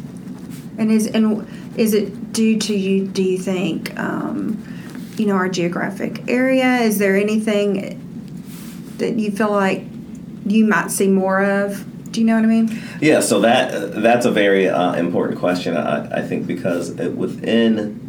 And 0.77 0.91
is 0.91 1.07
and 1.07 1.47
is 1.77 1.93
it 1.93 2.33
due 2.33 2.59
to 2.59 2.75
you? 2.75 3.07
Do 3.07 3.23
you 3.23 3.37
think 3.37 3.97
um, 3.99 4.63
you 5.17 5.25
know 5.25 5.35
our 5.35 5.49
geographic 5.49 6.27
area? 6.27 6.77
Is 6.77 6.97
there 6.97 7.15
anything 7.15 8.01
that 8.97 9.15
you 9.15 9.31
feel 9.31 9.51
like 9.51 9.83
you 10.45 10.65
might 10.65 10.91
see 10.91 11.07
more 11.07 11.43
of? 11.43 11.85
Do 12.15 12.21
you 12.21 12.27
know 12.27 12.35
what 12.35 12.45
I 12.45 12.47
mean? 12.47 12.81
Yeah. 13.01 13.19
So 13.19 13.41
that 13.41 14.01
that's 14.01 14.25
a 14.25 14.31
very 14.31 14.69
uh, 14.69 14.93
important 14.93 15.37
question. 15.37 15.75
I, 15.75 16.19
I 16.19 16.21
think 16.21 16.47
because 16.47 16.91
within 16.91 17.99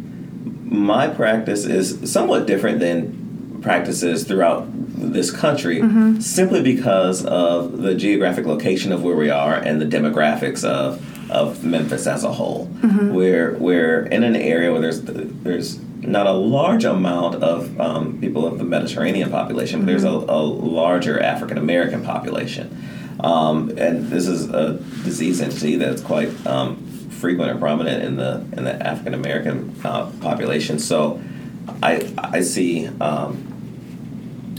my 0.63 1.09
practice 1.09 1.65
is 1.65 2.09
somewhat 2.09 2.47
different 2.47 2.79
than 2.79 3.59
practices 3.61 4.23
throughout 4.23 4.65
this 4.71 5.29
country 5.29 5.79
mm-hmm. 5.81 6.21
simply 6.21 6.61
because 6.61 7.25
of 7.25 7.79
the 7.79 7.95
geographic 7.95 8.45
location 8.45 8.93
of 8.93 9.03
where 9.03 9.15
we 9.15 9.29
are 9.29 9.55
and 9.55 9.81
the 9.81 9.85
demographics 9.85 10.63
of 10.63 11.03
of 11.29 11.65
Memphis 11.65 12.07
as 12.07 12.23
a 12.23 12.31
whole. 12.31 12.67
Mm-hmm. 12.67 13.13
We're 13.13 13.57
we're 13.57 14.05
in 14.05 14.23
an 14.23 14.37
area 14.37 14.71
where 14.71 14.79
there's 14.79 15.01
there's 15.01 15.79
not 15.99 16.27
a 16.27 16.31
large 16.31 16.85
amount 16.85 17.43
of 17.43 17.77
um, 17.81 18.21
people 18.21 18.47
of 18.47 18.57
the 18.57 18.63
Mediterranean 18.63 19.29
population, 19.29 19.81
but 19.81 19.87
there's 19.87 20.05
a, 20.05 20.07
mm-hmm. 20.07 20.29
a 20.29 20.41
larger 20.41 21.21
African 21.21 21.57
American 21.57 22.05
population. 22.05 22.71
Um, 23.19 23.69
and 23.77 24.07
this 24.07 24.27
is 24.27 24.49
a 24.49 24.73
disease 25.03 25.41
entity 25.41 25.75
that's 25.75 26.01
quite 26.01 26.29
um, 26.45 26.85
frequent 27.09 27.51
and 27.51 27.59
prominent 27.59 28.03
in 28.03 28.15
the 28.15 28.45
in 28.55 28.63
the 28.63 28.73
African 28.85 29.13
American 29.13 29.75
uh, 29.83 30.11
population. 30.21 30.79
So, 30.79 31.21
I 31.81 32.13
I 32.17 32.41
see 32.41 32.87
um, 33.01 33.47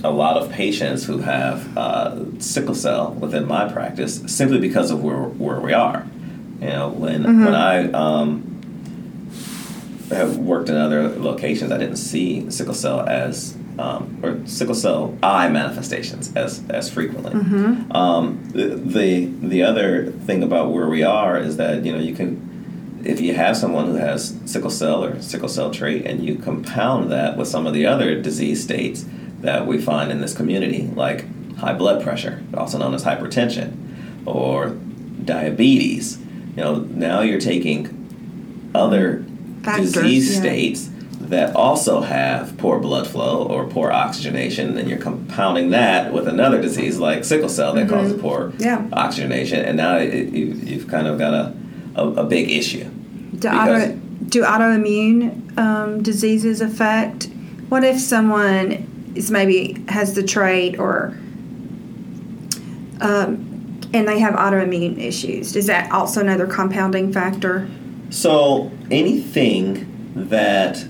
a 0.05 0.11
lot 0.11 0.37
of 0.37 0.51
patients 0.51 1.05
who 1.05 1.19
have 1.19 1.77
uh, 1.77 2.41
sickle 2.41 2.75
cell 2.75 3.13
within 3.13 3.47
my 3.47 3.71
practice 3.71 4.23
simply 4.27 4.59
because 4.59 4.91
of 4.91 5.03
where, 5.03 5.23
where 5.23 5.61
we 5.61 5.73
are. 5.73 6.07
You 6.61 6.69
know, 6.69 6.89
when 6.89 7.23
mm-hmm. 7.23 7.45
when 7.45 7.55
I 7.55 7.91
um, 7.93 8.49
have 10.11 10.37
worked 10.39 10.69
in 10.69 10.77
other 10.77 11.09
locations, 11.09 11.73
I 11.73 11.79
didn't 11.79 11.97
see 11.97 12.51
sickle 12.51 12.75
cell 12.75 13.01
as 13.01 13.57
um, 13.79 14.19
or 14.23 14.47
sickle 14.47 14.75
cell 14.75 15.17
eye 15.23 15.49
manifestations 15.49 16.35
as 16.35 16.63
as 16.69 16.91
frequently. 16.91 17.33
Mm-hmm. 17.33 17.93
Um, 17.93 18.49
the, 18.53 18.75
the 18.75 19.27
the 19.27 19.63
other 19.63 20.11
thing 20.11 20.43
about 20.43 20.73
where 20.73 20.89
we 20.89 21.03
are 21.03 21.39
is 21.39 21.57
that 21.57 21.85
you 21.85 21.93
know 21.93 21.99
you 21.99 22.15
can 22.15 22.49
if 23.05 23.21
you 23.21 23.35
have 23.35 23.57
someone 23.57 23.87
who 23.87 23.95
has 23.95 24.39
sickle 24.45 24.71
cell 24.71 25.05
or 25.05 25.23
sickle 25.23 25.49
cell 25.49 25.71
trait 25.71 26.05
and 26.05 26.25
you 26.25 26.37
compound 26.37 27.13
that 27.13 27.37
with 27.37 27.49
some 27.49 27.67
of 27.67 27.73
the 27.73 27.87
other 27.87 28.21
disease 28.21 28.63
states 28.63 29.05
that 29.41 29.67
we 29.67 29.81
find 29.81 30.11
in 30.11 30.21
this 30.21 30.35
community, 30.35 30.89
like 30.95 31.25
high 31.57 31.73
blood 31.73 32.03
pressure, 32.03 32.43
also 32.55 32.77
known 32.79 32.95
as 32.95 33.05
hypertension, 33.05 34.27
or 34.27 34.71
diabetes. 35.25 36.19
You 36.57 36.65
know, 36.65 36.79
now 36.81 37.21
you're 37.21 37.41
taking 37.41 38.71
other 38.75 39.25
Factors, 39.63 39.93
disease 39.93 40.35
yeah. 40.35 40.41
states 40.41 40.91
that 41.29 41.55
also 41.55 42.01
have 42.01 42.57
poor 42.59 42.79
blood 42.79 43.07
flow 43.07 43.47
or 43.47 43.67
poor 43.67 43.91
oxygenation, 43.91 44.79
and 44.79 44.89
you're 44.89 44.99
compounding 44.99 45.71
that 45.71 46.13
with 46.13 46.27
another 46.27 46.61
disease 46.61 46.99
like 46.99 47.25
sickle 47.25 47.49
cell 47.49 47.75
that 47.75 47.87
mm-hmm. 47.87 47.95
causes 47.95 48.21
poor 48.21 48.53
yeah. 48.59 48.87
oxygenation, 48.93 49.65
and 49.65 49.77
now 49.77 49.97
it, 49.97 50.29
you, 50.33 50.79
have 50.79 50.89
kind 50.89 51.07
of 51.07 51.19
got 51.19 51.35
a, 51.35 51.55
a, 51.97 52.09
a 52.09 52.25
big 52.25 52.51
issue. 52.51 52.85
Do, 53.39 53.49
auto, 53.49 53.93
do 54.29 54.43
autoimmune 54.43 55.57
um, 55.59 56.03
diseases 56.03 56.61
affect? 56.61 57.29
What 57.69 57.85
if 57.85 58.01
someone 58.01 59.13
is 59.15 59.31
maybe 59.31 59.85
has 59.89 60.15
the 60.15 60.23
trait 60.23 60.79
or 60.79 61.15
um, 63.01 63.49
and 63.93 64.07
they 64.07 64.19
have 64.19 64.35
autoimmune 64.35 64.99
issues. 64.99 65.57
Is 65.57 65.67
that 65.67 65.91
also 65.93 66.21
another 66.21 66.47
compounding 66.47 67.13
factor? 67.13 67.69
So 68.11 68.71
anything 68.91 70.13
that 70.15 70.87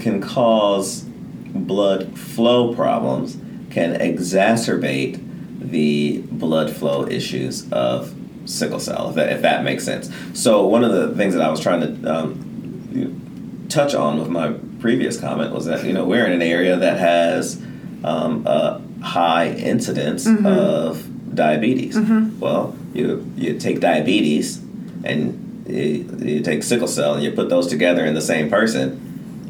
can 0.00 0.20
cause 0.20 1.02
blood 1.02 2.18
flow 2.18 2.74
problems 2.74 3.36
can 3.70 3.98
exacerbate 3.98 5.20
the 5.58 6.18
blood 6.30 6.70
flow 6.70 7.06
issues 7.06 7.70
of 7.72 8.14
sickle 8.44 8.80
cell, 8.80 9.10
if 9.10 9.14
that, 9.14 9.32
if 9.32 9.42
that 9.42 9.64
makes 9.64 9.84
sense. 9.84 10.10
So 10.34 10.66
one 10.66 10.84
of 10.84 10.92
the 10.92 11.14
things 11.16 11.34
that 11.34 11.42
I 11.42 11.50
was 11.50 11.60
trying 11.60 11.80
to 11.80 12.14
um, 12.14 13.66
touch 13.68 13.94
on 13.94 14.18
with 14.18 14.28
my 14.28 14.52
previous 14.80 15.18
comment 15.18 15.52
was 15.54 15.64
that 15.66 15.84
you 15.84 15.92
know 15.92 16.04
we're 16.04 16.26
in 16.26 16.32
an 16.32 16.42
area 16.42 16.76
that 16.76 16.98
has 16.98 17.62
um, 18.04 18.46
a 18.46 18.82
high 19.02 19.50
incidence 19.50 20.26
mm-hmm. 20.26 20.46
of 20.46 21.34
diabetes. 21.34 21.96
Mm-hmm. 21.96 22.40
Well, 22.40 22.76
you 22.92 23.30
you 23.36 23.58
take 23.58 23.80
diabetes 23.80 24.58
and 25.04 25.64
you, 25.68 26.18
you, 26.18 26.40
take 26.42 26.62
sickle 26.62 26.88
cell 26.88 27.14
and 27.14 27.22
you 27.22 27.30
put 27.30 27.48
those 27.48 27.66
together 27.66 28.04
in 28.04 28.14
the 28.14 28.20
same 28.20 28.50
person. 28.50 29.01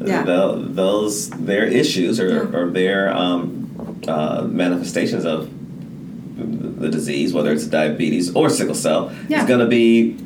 Yeah. 0.03 0.23
The, 0.23 0.55
those 0.57 1.29
their 1.29 1.65
issues 1.65 2.19
or, 2.19 2.29
yeah. 2.29 2.57
or 2.57 2.69
their 2.69 3.13
um, 3.15 3.99
uh, 4.07 4.43
manifestations 4.43 5.25
of 5.25 5.49
the 6.35 6.89
disease, 6.89 7.33
whether 7.33 7.51
it's 7.51 7.65
diabetes 7.65 8.35
or 8.35 8.49
sickle 8.49 8.75
cell, 8.75 9.13
yeah. 9.27 9.41
is 9.41 9.47
going 9.47 9.59
to 9.59 9.67
be 9.67 10.17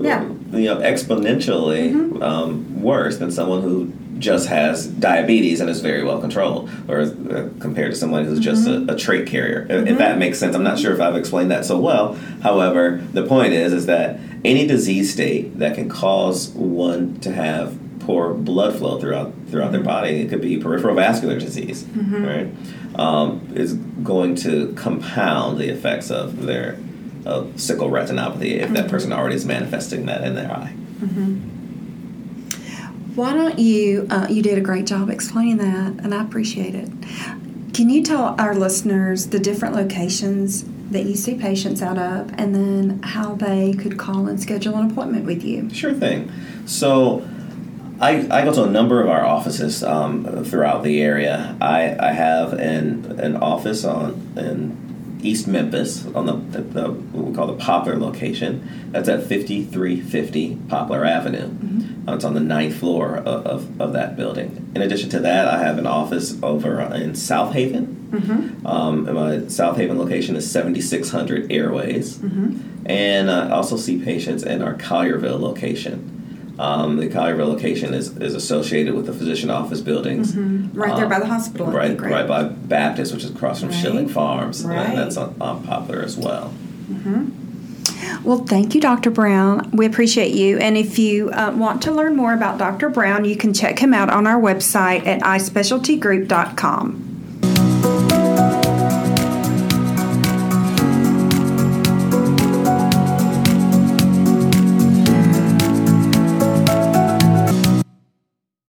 yeah. 0.00 0.22
you 0.22 0.66
know 0.66 0.76
exponentially 0.76 1.92
mm-hmm. 1.92 2.22
um, 2.22 2.82
worse 2.82 3.18
than 3.18 3.30
someone 3.30 3.62
who 3.62 3.92
just 4.18 4.48
has 4.48 4.86
diabetes 4.86 5.60
and 5.60 5.68
is 5.68 5.80
very 5.80 6.02
well 6.02 6.20
controlled, 6.20 6.70
or 6.88 7.00
uh, 7.00 7.48
compared 7.60 7.92
to 7.92 7.96
someone 7.96 8.24
who's 8.24 8.40
just 8.40 8.66
mm-hmm. 8.66 8.88
a, 8.88 8.94
a, 8.94 8.96
trait 8.96 9.26
carrier. 9.26 9.66
Mm-hmm. 9.66 9.88
If 9.88 9.98
that 9.98 10.18
makes 10.18 10.38
sense, 10.38 10.54
I'm 10.54 10.62
not 10.62 10.78
sure 10.78 10.94
if 10.94 11.00
I've 11.00 11.16
explained 11.16 11.50
that 11.50 11.64
so 11.64 11.78
well. 11.78 12.14
However, 12.42 13.04
the 13.12 13.26
point 13.26 13.52
is, 13.52 13.72
is 13.72 13.86
that 13.86 14.18
any 14.44 14.66
disease 14.66 15.12
state 15.12 15.58
that 15.58 15.74
can 15.74 15.88
cause 15.88 16.48
one 16.50 17.20
to 17.20 17.32
have 17.32 17.78
poor 18.06 18.32
blood 18.32 18.78
flow 18.78 19.00
throughout 19.00 19.34
throughout 19.48 19.72
their 19.72 19.82
body, 19.82 20.20
it 20.20 20.30
could 20.30 20.40
be 20.40 20.56
peripheral 20.58 20.94
vascular 20.94 21.38
disease, 21.38 21.82
mm-hmm. 21.82 22.24
right? 22.24 22.48
Um, 22.98 23.52
is 23.54 23.74
going 23.74 24.36
to 24.36 24.72
compound 24.74 25.58
the 25.58 25.68
effects 25.68 26.10
of 26.10 26.46
their 26.46 26.78
of 27.26 27.60
sickle 27.60 27.90
retinopathy 27.90 28.52
if 28.52 28.70
that 28.70 28.84
mm-hmm. 28.84 28.88
person 28.88 29.12
already 29.12 29.34
is 29.34 29.44
manifesting 29.44 30.06
that 30.06 30.22
in 30.22 30.36
their 30.36 30.50
eye. 30.50 30.72
Mm-hmm. 31.00 31.34
Why 33.16 33.32
don't 33.32 33.58
you? 33.58 34.06
Uh, 34.08 34.28
you 34.30 34.42
did 34.42 34.56
a 34.56 34.60
great 34.60 34.86
job 34.86 35.10
explaining 35.10 35.56
that, 35.58 36.04
and 36.04 36.14
I 36.14 36.22
appreciate 36.22 36.76
it. 36.76 36.88
Can 37.74 37.90
you 37.90 38.02
tell 38.04 38.36
our 38.38 38.54
listeners 38.54 39.26
the 39.26 39.40
different 39.40 39.74
locations 39.74 40.64
that 40.90 41.04
you 41.04 41.16
see 41.16 41.34
patients 41.34 41.82
out 41.82 41.98
of, 41.98 42.32
and 42.38 42.54
then 42.54 43.02
how 43.02 43.34
they 43.34 43.72
could 43.72 43.98
call 43.98 44.28
and 44.28 44.40
schedule 44.40 44.76
an 44.76 44.90
appointment 44.90 45.24
with 45.26 45.42
you? 45.42 45.68
Sure 45.70 45.92
thing. 45.92 46.30
So. 46.66 47.26
I, 48.00 48.26
I 48.30 48.44
go 48.44 48.52
to 48.52 48.64
a 48.64 48.70
number 48.70 49.02
of 49.02 49.08
our 49.08 49.24
offices 49.24 49.82
um, 49.82 50.44
throughout 50.44 50.82
the 50.82 51.00
area. 51.00 51.56
I, 51.60 51.96
I 51.98 52.12
have 52.12 52.52
an, 52.52 53.18
an 53.18 53.36
office 53.36 53.84
on 53.84 54.32
in 54.36 54.86
East 55.22 55.46
Memphis 55.46 56.06
on 56.14 56.26
the, 56.26 56.60
the, 56.60 56.90
what 56.90 57.24
we 57.24 57.34
call 57.34 57.46
the 57.46 57.54
Poplar 57.54 57.96
location. 57.96 58.90
That's 58.92 59.08
at 59.08 59.20
5350 59.20 60.58
Poplar 60.68 61.04
Avenue. 61.04 61.48
Mm-hmm. 61.48 62.08
Uh, 62.08 62.14
it's 62.14 62.24
on 62.24 62.34
the 62.34 62.40
ninth 62.40 62.76
floor 62.76 63.16
of, 63.16 63.46
of, 63.46 63.80
of, 63.80 63.92
that 63.94 64.16
building. 64.16 64.70
In 64.74 64.82
addition 64.82 65.08
to 65.10 65.20
that, 65.20 65.48
I 65.48 65.58
have 65.58 65.78
an 65.78 65.86
office 65.86 66.40
over 66.42 66.80
in 66.80 67.12
Southaven. 67.12 67.86
Mm-hmm. 68.10 68.66
Um, 68.66 69.04
my 69.04 69.38
Southaven 69.46 69.96
location 69.96 70.36
is 70.36 70.48
7600 70.50 71.50
Airways. 71.50 72.18
Mm-hmm. 72.18 72.86
And 72.86 73.30
I 73.30 73.50
also 73.50 73.76
see 73.76 74.00
patients 74.02 74.42
in 74.44 74.62
our 74.62 74.74
Collierville 74.74 75.40
location. 75.40 76.15
Um, 76.58 76.96
the 76.96 77.08
Collierville 77.08 77.48
location 77.48 77.92
is, 77.92 78.16
is 78.16 78.34
associated 78.34 78.94
with 78.94 79.06
the 79.06 79.12
physician 79.12 79.50
office 79.50 79.80
buildings. 79.80 80.32
Mm-hmm. 80.32 80.78
Right 80.78 80.96
there 80.96 81.04
um, 81.04 81.10
by 81.10 81.18
the 81.18 81.26
hospital. 81.26 81.66
Right, 81.66 81.88
think, 81.88 82.00
right, 82.00 82.12
right? 82.12 82.28
by 82.28 82.44
Baptist, 82.44 83.12
which 83.12 83.24
is 83.24 83.30
across 83.30 83.60
from 83.60 83.68
right. 83.68 83.78
Schilling 83.78 84.08
Farms. 84.08 84.64
Right. 84.64 84.78
And 84.88 84.96
that's 84.96 85.16
on, 85.16 85.36
on 85.40 85.62
Poplar 85.64 86.02
as 86.02 86.16
well. 86.16 86.54
Mm-hmm. 86.88 88.24
Well, 88.24 88.44
thank 88.44 88.74
you, 88.74 88.80
Dr. 88.80 89.10
Brown. 89.10 89.70
We 89.72 89.86
appreciate 89.86 90.34
you. 90.34 90.58
And 90.58 90.76
if 90.76 90.98
you 90.98 91.30
uh, 91.30 91.52
want 91.54 91.82
to 91.82 91.92
learn 91.92 92.16
more 92.16 92.32
about 92.34 92.58
Dr. 92.58 92.88
Brown, 92.88 93.24
you 93.24 93.36
can 93.36 93.52
check 93.54 93.78
him 93.78 93.94
out 93.94 94.10
on 94.10 94.26
our 94.26 94.40
website 94.40 95.06
at 95.06 95.20
ispecialtygroup.com. 95.22 97.05